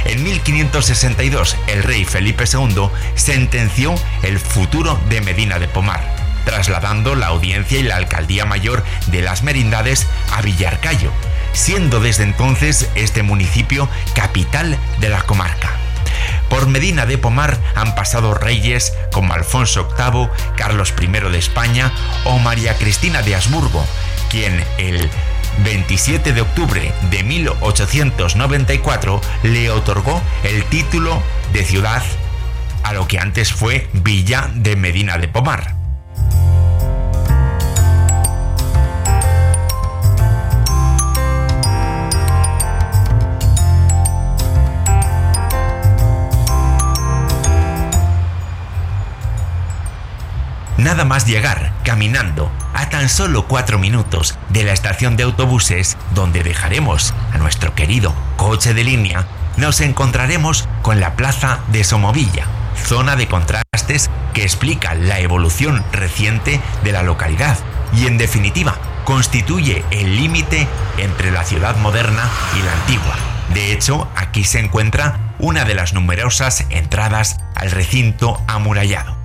En 0.06 0.24
1562, 0.24 1.56
el 1.68 1.84
rey 1.84 2.06
Felipe 2.06 2.46
II 2.52 2.90
sentenció 3.16 3.96
el 4.24 4.40
futuro 4.40 5.00
de 5.10 5.22
Medina 5.22 5.60
de 5.60 5.68
Pomar, 5.68 6.02
trasladando 6.46 7.16
la 7.16 7.28
audiencia 7.28 7.80
y 7.80 7.84
la 7.84 7.98
alcaldía 7.98 8.46
mayor 8.46 8.84
de 9.08 9.22
las 9.22 9.44
merindades 9.44 10.08
a 10.32 10.42
Villarcayo, 10.42 11.12
siendo 11.54 12.00
desde 12.00 12.24
entonces 12.24 12.90
este 12.96 13.24
municipio 13.24 13.90
capital 14.16 14.78
de 15.00 15.10
la 15.10 15.22
comarca. 15.24 15.78
Por 16.50 16.68
Medina 16.68 17.06
de 17.06 17.18
Pomar 17.18 17.58
han 17.76 17.96
pasado 17.96 18.34
reyes 18.34 18.94
como 19.14 19.34
Alfonso 19.34 19.88
VIII, 19.98 20.28
Carlos 20.58 20.94
I 21.00 21.08
de 21.08 21.38
España 21.38 21.94
o 22.26 22.40
María 22.40 22.76
Cristina 22.76 23.22
de 23.22 23.36
Habsburgo, 23.36 23.86
quien 24.30 24.62
el 24.78 25.10
27 25.64 26.34
de 26.34 26.42
octubre 26.42 26.94
de 27.10 27.24
1894 27.24 29.22
le 29.44 29.70
otorgó 29.70 30.22
el 30.44 30.64
título 30.66 31.22
de 31.54 31.64
ciudad 31.64 32.04
a 32.84 32.94
lo 32.94 33.08
que 33.08 33.20
antes 33.20 33.54
fue 33.54 33.88
Villa 33.94 34.50
de 34.54 34.76
Medina 34.76 35.18
de 35.18 35.28
Pomar. 35.28 35.76
Nada 50.78 51.06
más 51.06 51.28
llegar, 51.28 51.74
caminando, 51.84 52.52
a 52.82 52.90
tan 52.90 53.10
solo 53.10 53.48
cuatro 53.48 53.78
minutos 53.78 54.38
de 54.50 54.64
la 54.64 54.74
estación 54.74 55.16
de 55.16 55.24
autobuses 55.24 55.98
donde 56.16 56.42
dejaremos 56.42 57.14
a 57.32 57.38
nuestro 57.38 57.76
querido 57.76 58.14
coche 58.38 58.74
de 58.74 58.84
línea, 58.84 59.28
nos 59.58 59.82
encontraremos 59.82 60.68
con 60.82 61.00
la 61.00 61.16
plaza 61.16 61.60
de 61.72 61.84
Somovilla, 61.84 62.48
zona 62.84 63.16
de 63.16 63.28
contrastes 63.28 64.10
que 64.34 64.42
explica 64.42 64.96
la 64.96 65.20
evolución 65.20 65.84
reciente 65.92 66.60
de 66.84 66.92
la 66.92 67.04
localidad 67.04 67.58
y 67.94 68.08
en 68.08 68.18
definitiva 68.18 68.76
constituye 69.06 69.86
el 69.92 70.16
límite 70.16 70.68
entre 70.98 71.30
la 71.30 71.44
ciudad 71.44 71.76
moderna 71.78 72.28
y 72.58 72.64
la 72.64 72.74
antigua. 72.74 73.16
De 73.54 73.74
hecho, 73.74 74.08
aquí 74.16 74.44
se 74.44 74.60
encuentra 74.60 75.36
una 75.38 75.66
de 75.66 75.76
las 75.76 75.94
numerosas 75.94 76.66
entradas 76.72 77.38
al 77.56 77.70
recinto 77.70 78.42
amurallado. 78.48 79.21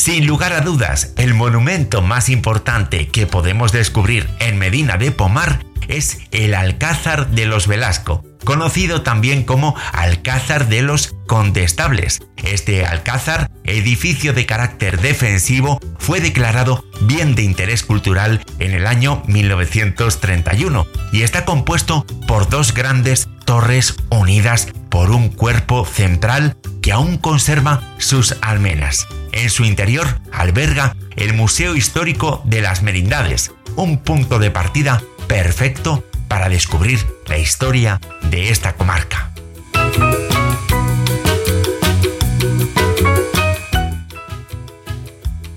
Sin 0.00 0.26
lugar 0.26 0.54
a 0.54 0.62
dudas, 0.62 1.12
el 1.18 1.34
monumento 1.34 2.00
más 2.00 2.30
importante 2.30 3.08
que 3.08 3.26
podemos 3.26 3.70
descubrir 3.70 4.26
en 4.38 4.56
Medina 4.58 4.96
de 4.96 5.10
Pomar 5.10 5.66
es 5.88 6.22
el 6.30 6.54
Alcázar 6.54 7.28
de 7.32 7.44
los 7.44 7.66
Velasco, 7.66 8.24
conocido 8.42 9.02
también 9.02 9.44
como 9.44 9.76
Alcázar 9.92 10.68
de 10.68 10.80
los 10.80 11.14
Condestables. 11.26 12.22
Este 12.38 12.86
alcázar, 12.86 13.50
edificio 13.64 14.32
de 14.32 14.46
carácter 14.46 15.02
defensivo, 15.02 15.78
fue 15.98 16.22
declarado 16.22 16.82
bien 17.02 17.34
de 17.34 17.42
interés 17.42 17.82
cultural 17.82 18.42
en 18.58 18.72
el 18.72 18.86
año 18.86 19.22
1931 19.26 20.86
y 21.12 21.24
está 21.24 21.44
compuesto 21.44 22.06
por 22.26 22.48
dos 22.48 22.72
grandes 22.72 23.28
torres 23.44 23.96
unidas 24.08 24.68
por 24.88 25.10
un 25.10 25.28
cuerpo 25.28 25.84
central 25.84 26.56
que 26.80 26.92
aún 26.92 27.18
conserva 27.18 27.82
sus 27.98 28.34
almenas. 28.40 29.06
En 29.32 29.50
su 29.50 29.64
interior 29.64 30.20
alberga 30.32 30.96
el 31.16 31.34
Museo 31.34 31.76
Histórico 31.76 32.42
de 32.44 32.60
las 32.62 32.82
Merindades, 32.82 33.52
un 33.76 33.98
punto 33.98 34.38
de 34.38 34.50
partida 34.50 35.02
perfecto 35.28 36.04
para 36.28 36.48
descubrir 36.48 37.04
la 37.26 37.38
historia 37.38 38.00
de 38.22 38.50
esta 38.50 38.74
comarca. 38.74 39.32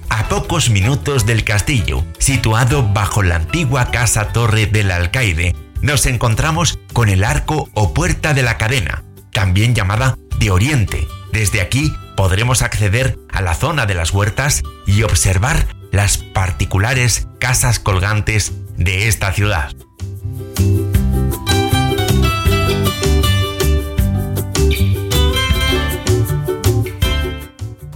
A 0.10 0.30
pocos 0.30 0.70
minutos 0.70 1.26
del 1.26 1.44
castillo, 1.44 2.04
situado 2.18 2.84
bajo 2.84 3.24
la 3.24 3.36
antigua 3.36 3.92
casa 3.92 4.30
torre 4.30 4.66
del 4.66 4.92
alcaide, 4.92 5.56
nos 5.82 6.06
encontramos 6.06 6.80
con 6.94 7.10
el 7.10 7.24
arco 7.24 7.70
o 7.74 7.94
puerta 7.94 8.34
de 8.34 8.44
la 8.44 8.58
cadena, 8.58 9.04
también 9.32 9.76
llamada 9.76 10.18
de 10.40 10.50
Oriente. 10.50 11.08
Desde 11.32 11.62
aquí 11.62 11.92
podremos 12.16 12.62
acceder 12.62 13.20
a 13.30 13.42
la 13.42 13.56
zona 13.56 13.86
de 13.86 13.96
las 13.96 14.12
huertas 14.12 14.64
y 14.86 15.04
observar 15.04 15.68
las 15.92 16.18
particulares 16.18 17.28
casas 17.40 17.80
colgantes 17.80 18.54
de 18.78 19.08
esta 19.08 19.32
ciudad. 19.34 19.72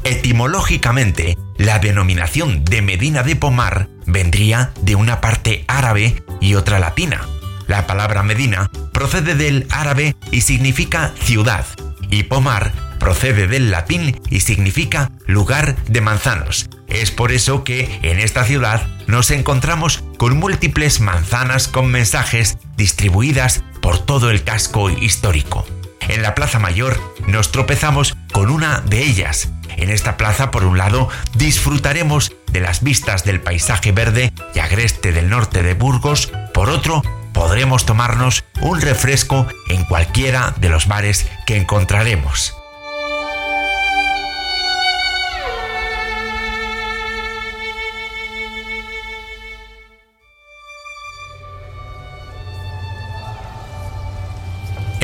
Etimológicamente, 0.04 1.38
la 1.58 1.80
denominación 1.80 2.64
de 2.64 2.82
Medina 2.82 3.24
de 3.24 3.36
Pomar 3.36 3.90
vendría 4.06 4.72
de 4.82 4.96
una 4.96 5.20
parte 5.22 5.66
árabe 5.68 6.24
y 6.40 6.56
otra 6.56 6.80
latina. 6.80 7.22
La 7.68 7.88
palabra 7.88 8.24
Medina 8.24 8.70
procede 8.94 9.36
del 9.36 9.68
árabe 9.70 10.16
y 10.32 10.42
significa 10.42 11.14
ciudad, 11.20 11.66
y 12.10 12.24
Pomar 12.24 12.87
procede 13.00 13.48
del 13.48 13.72
latín 13.72 14.20
y 14.30 14.42
significa 14.42 15.12
lugar 15.26 15.76
de 15.86 16.02
manzanos. 16.02 16.70
Es 16.88 17.12
por 17.12 17.32
eso 17.32 17.64
que 17.64 18.00
en 18.02 18.20
esta 18.20 18.44
ciudad 18.44 18.88
nos 19.08 19.32
encontramos 19.32 20.04
con 20.18 20.38
múltiples 20.38 21.00
manzanas 21.00 21.68
con 21.68 21.92
mensajes 21.92 22.58
distribuidas 22.78 23.64
por 23.82 24.00
todo 24.00 24.30
el 24.30 24.44
casco 24.44 24.90
histórico. 24.90 25.66
En 26.08 26.22
la 26.22 26.36
Plaza 26.36 26.60
Mayor 26.60 27.00
nos 27.28 27.52
tropezamos 27.52 28.16
con 28.32 28.50
una 28.50 28.82
de 28.82 29.04
ellas. 29.04 29.50
En 29.76 29.90
esta 29.90 30.18
plaza, 30.18 30.52
por 30.52 30.64
un 30.64 30.78
lado, 30.78 31.10
disfrutaremos 31.36 32.32
de 32.52 32.62
las 32.62 32.82
vistas 32.82 33.24
del 33.24 33.42
paisaje 33.42 33.92
verde 33.92 34.34
y 34.56 34.60
agreste 34.60 35.12
del 35.12 35.30
norte 35.30 35.62
de 35.62 35.74
Burgos, 35.74 36.32
por 36.54 36.70
otro, 36.70 37.04
podremos 37.34 37.86
tomarnos 37.86 38.44
un 38.62 38.82
refresco 38.82 39.46
en 39.70 39.84
cualquiera 39.84 40.56
de 40.60 40.70
los 40.70 40.88
bares 40.88 41.28
que 41.46 41.58
encontraremos. 41.58 42.56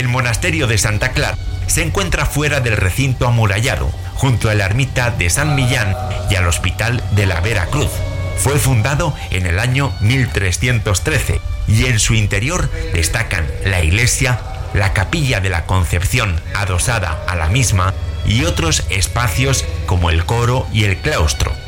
El 0.04 0.10
monasterio 0.10 0.68
de 0.68 0.78
Santa 0.78 1.14
Clara 1.14 1.38
se 1.66 1.82
encuentra 1.82 2.26
fuera 2.26 2.60
del 2.60 2.76
recinto 2.76 3.26
amurallado, 3.26 3.90
junto 4.16 4.50
a 4.50 4.54
la 4.54 4.66
ermita 4.66 5.12
de 5.12 5.30
San 5.30 5.56
Millán 5.56 5.96
y 6.30 6.36
al 6.36 6.46
Hospital 6.46 7.02
de 7.12 7.26
la 7.26 7.40
Vera 7.40 7.68
Cruz. 7.68 7.90
Fue 8.38 8.60
fundado 8.60 9.16
en 9.32 9.46
el 9.46 9.60
año 9.60 9.94
1313 10.02 11.40
y 11.70 11.86
en 11.86 12.00
su 12.00 12.16
interior 12.16 12.70
destacan 12.94 13.48
la 13.64 13.82
iglesia, 13.82 14.42
la 14.74 14.92
capilla 14.92 15.40
de 15.40 15.50
la 15.50 15.66
Concepción 15.66 16.36
adosada 16.54 17.24
a 17.26 17.38
la 17.38 17.48
misma 17.48 17.94
y 18.26 18.44
otros 18.44 18.84
espacios 18.90 19.64
como 19.86 20.10
el 20.10 20.26
coro 20.26 20.68
y 20.74 20.84
el 20.84 20.98
claustro. 20.98 21.63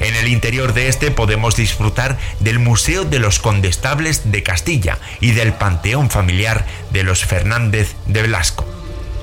En 0.00 0.14
el 0.14 0.28
interior 0.28 0.74
de 0.74 0.88
este 0.88 1.10
podemos 1.10 1.56
disfrutar 1.56 2.18
del 2.40 2.58
Museo 2.58 3.04
de 3.04 3.18
los 3.18 3.38
Condestables 3.38 4.30
de 4.30 4.42
Castilla 4.42 4.98
y 5.20 5.32
del 5.32 5.54
Panteón 5.54 6.10
Familiar 6.10 6.66
de 6.90 7.02
los 7.02 7.24
Fernández 7.24 7.94
de 8.06 8.22
Velasco. 8.22 8.66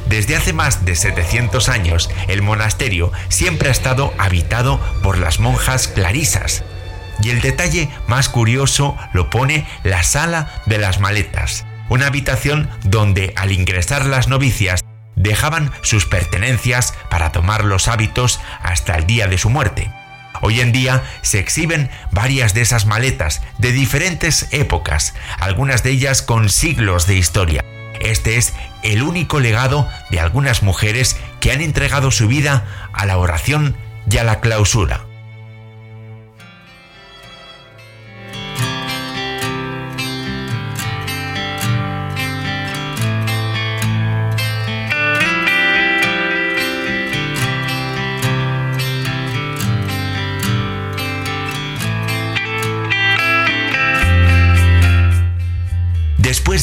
Desde 0.07 0.35
hace 0.35 0.53
más 0.53 0.85
de 0.85 0.95
700 0.95 1.69
años, 1.69 2.09
el 2.27 2.41
monasterio 2.41 3.11
siempre 3.29 3.69
ha 3.69 3.71
estado 3.71 4.13
habitado 4.17 4.79
por 5.01 5.17
las 5.17 5.39
monjas 5.39 5.87
clarisas. 5.87 6.63
Y 7.21 7.29
el 7.29 7.41
detalle 7.41 7.89
más 8.07 8.27
curioso 8.27 8.97
lo 9.13 9.29
pone 9.29 9.65
la 9.83 10.03
sala 10.03 10.61
de 10.65 10.77
las 10.77 10.99
maletas, 10.99 11.65
una 11.89 12.07
habitación 12.07 12.69
donde 12.83 13.33
al 13.37 13.51
ingresar 13.51 14.05
las 14.05 14.27
novicias 14.27 14.83
dejaban 15.15 15.71
sus 15.81 16.05
pertenencias 16.05 16.93
para 17.09 17.31
tomar 17.31 17.63
los 17.63 17.87
hábitos 17.87 18.39
hasta 18.61 18.95
el 18.95 19.05
día 19.05 19.27
de 19.27 19.37
su 19.37 19.49
muerte. 19.49 19.91
Hoy 20.45 20.59
en 20.59 20.73
día 20.73 21.03
se 21.21 21.39
exhiben 21.39 21.89
varias 22.11 22.53
de 22.53 22.59
esas 22.59 22.85
maletas 22.85 23.41
de 23.59 23.71
diferentes 23.71 24.49
épocas, 24.51 25.13
algunas 25.39 25.83
de 25.83 25.91
ellas 25.91 26.21
con 26.21 26.49
siglos 26.49 27.07
de 27.07 27.15
historia. 27.15 27.63
Este 28.01 28.35
es 28.35 28.53
el 28.83 29.03
único 29.03 29.39
legado 29.39 29.87
de 30.11 30.19
algunas 30.19 30.61
mujeres 30.61 31.15
que 31.39 31.53
han 31.53 31.61
entregado 31.61 32.11
su 32.11 32.27
vida 32.27 32.65
a 32.91 33.05
la 33.05 33.19
oración 33.19 33.77
y 34.11 34.17
a 34.17 34.25
la 34.25 34.41
clausura. 34.41 35.02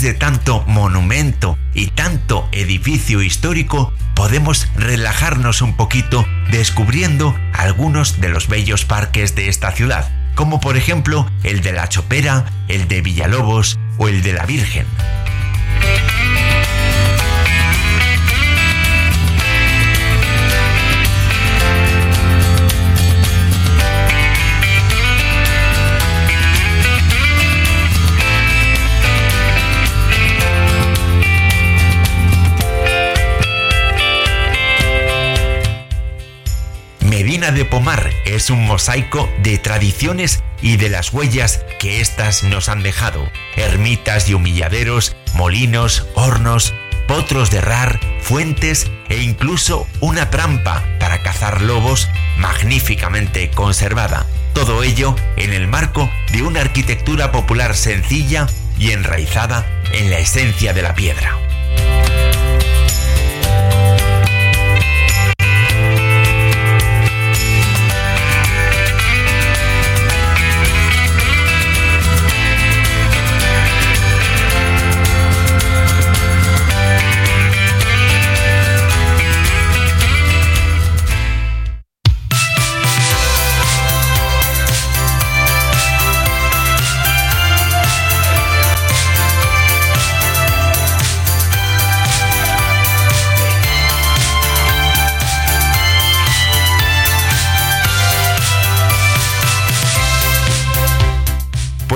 De 0.00 0.14
tanto 0.14 0.64
monumento 0.66 1.58
y 1.74 1.88
tanto 1.88 2.48
edificio 2.52 3.20
histórico, 3.20 3.92
podemos 4.14 4.66
relajarnos 4.74 5.60
un 5.60 5.76
poquito 5.76 6.24
descubriendo 6.50 7.38
algunos 7.52 8.18
de 8.18 8.30
los 8.30 8.48
bellos 8.48 8.86
parques 8.86 9.34
de 9.34 9.50
esta 9.50 9.72
ciudad, 9.72 10.10
como 10.34 10.58
por 10.58 10.78
ejemplo 10.78 11.30
el 11.42 11.60
de 11.60 11.72
la 11.72 11.86
Chopera, 11.90 12.46
el 12.68 12.88
de 12.88 13.02
Villalobos 13.02 13.78
o 13.98 14.08
el 14.08 14.22
de 14.22 14.32
la 14.32 14.46
Virgen. 14.46 14.86
De 37.30 37.64
Pomar 37.64 38.10
es 38.26 38.50
un 38.50 38.66
mosaico 38.66 39.30
de 39.44 39.56
tradiciones 39.56 40.42
y 40.60 40.78
de 40.78 40.88
las 40.88 41.12
huellas 41.12 41.64
que 41.78 42.00
éstas 42.00 42.42
nos 42.42 42.68
han 42.68 42.82
dejado. 42.82 43.30
Ermitas 43.54 44.28
y 44.28 44.34
humilladeros, 44.34 45.14
molinos, 45.34 46.08
hornos, 46.14 46.74
potros 47.06 47.52
de 47.52 47.60
rar, 47.60 48.00
fuentes 48.20 48.90
e 49.08 49.22
incluso 49.22 49.86
una 50.00 50.28
trampa 50.28 50.82
para 50.98 51.22
cazar 51.22 51.62
lobos 51.62 52.08
magníficamente 52.36 53.48
conservada. 53.52 54.26
Todo 54.52 54.82
ello 54.82 55.14
en 55.36 55.52
el 55.52 55.68
marco 55.68 56.10
de 56.32 56.42
una 56.42 56.62
arquitectura 56.62 57.30
popular 57.30 57.76
sencilla 57.76 58.48
y 58.76 58.90
enraizada 58.90 59.64
en 59.92 60.10
la 60.10 60.18
esencia 60.18 60.72
de 60.72 60.82
la 60.82 60.96
piedra. 60.96 61.38